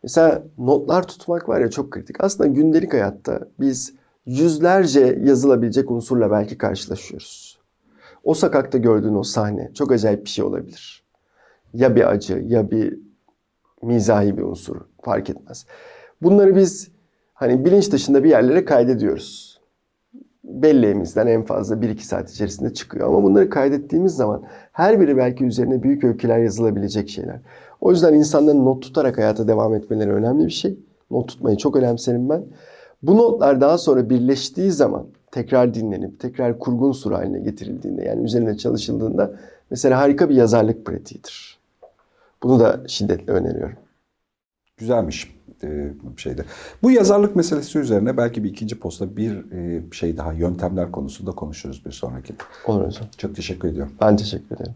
Mesela 0.04 0.44
notlar 0.58 1.08
tutmak 1.08 1.50
var 1.50 1.62
ya 1.62 1.70
çok 1.70 1.92
kritik. 1.92 2.24
Aslında 2.24 2.50
gündelik 2.50 2.94
hayatta 2.94 3.40
biz 3.60 3.94
yüzlerce 4.26 5.20
yazılabilecek 5.24 5.92
unsurla 5.92 6.32
belki 6.32 6.58
karşılaşıyoruz. 6.58 7.60
O 8.24 8.34
sokakta 8.34 8.78
gördüğün 8.78 9.16
o 9.16 9.24
sahne 9.24 9.72
çok 9.74 9.92
acayip 9.92 10.26
bir 10.26 10.30
şey 10.30 10.46
olabilir. 10.46 11.04
Ya 11.74 11.96
bir 11.96 12.10
acı 12.10 12.44
ya 12.48 12.72
bir 12.72 13.00
mizahi 13.82 14.38
bir 14.38 14.44
unsur 14.44 14.76
fark 15.02 15.30
etmez. 15.30 15.66
Bunları 16.22 16.56
biz 16.56 16.92
hani 17.34 17.66
bilinç 17.66 17.92
dışında 17.92 18.24
bir 18.24 18.30
yerlere 18.30 18.66
kaydediyoruz 18.66 19.51
belleğimizden 20.64 21.28
en 21.28 21.44
fazla 21.44 21.76
1-2 21.76 22.00
saat 22.00 22.32
içerisinde 22.32 22.74
çıkıyor. 22.74 23.08
Ama 23.08 23.24
bunları 23.24 23.50
kaydettiğimiz 23.50 24.16
zaman 24.16 24.44
her 24.72 25.00
biri 25.00 25.18
belki 25.18 25.46
üzerine 25.46 25.84
büyük 25.84 26.04
öyküler 26.04 26.40
yazılabilecek 26.40 27.10
şeyler. 27.10 27.40
O 27.82 27.92
yüzden 27.92 28.14
insanların 28.14 28.66
not 28.66 28.82
tutarak 28.82 29.18
hayata 29.18 29.48
devam 29.48 29.76
etmeleri 29.76 30.12
önemli 30.12 30.46
bir 30.46 30.52
şey. 30.52 30.80
Not 31.12 31.28
tutmayı 31.28 31.58
çok 31.58 31.76
önemserim 31.76 32.30
ben. 32.30 32.44
Bu 33.04 33.18
notlar 33.18 33.62
daha 33.62 33.78
sonra 33.78 34.10
birleştiği 34.10 34.72
zaman 34.72 35.06
tekrar 35.32 35.74
dinlenip 35.74 36.20
tekrar 36.20 36.60
kurgun 36.60 36.88
unsur 36.88 37.12
haline 37.12 37.40
getirildiğinde 37.40 38.06
yani 38.06 38.24
üzerine 38.24 38.58
çalışıldığında 38.58 39.32
mesela 39.70 40.00
harika 40.00 40.30
bir 40.30 40.36
yazarlık 40.36 40.86
pratiğidir. 40.86 41.60
Bunu 42.44 42.60
da 42.60 42.82
şiddetle 42.88 43.34
öneriyorum. 43.34 43.78
Güzelmiş 44.78 45.36
şeyde. 46.18 46.46
Bu 46.84 46.92
yazarlık 46.92 47.36
meselesi 47.36 47.80
üzerine 47.80 48.18
belki 48.18 48.44
bir 48.44 48.50
ikinci 48.50 48.80
posta 48.80 49.18
bir 49.18 49.52
e, 49.52 49.84
şey 49.92 50.18
daha 50.18 50.34
yöntemler 50.34 50.92
konusunda 50.92 51.32
konuşuruz 51.32 51.86
bir 51.86 51.92
sonraki. 51.92 52.34
Olur 52.66 52.86
hocam. 52.86 53.06
Çok 53.18 53.36
teşekkür 53.36 53.68
ediyorum. 53.68 53.94
Ben 54.02 54.18
teşekkür 54.18 54.56
ederim. 54.56 54.76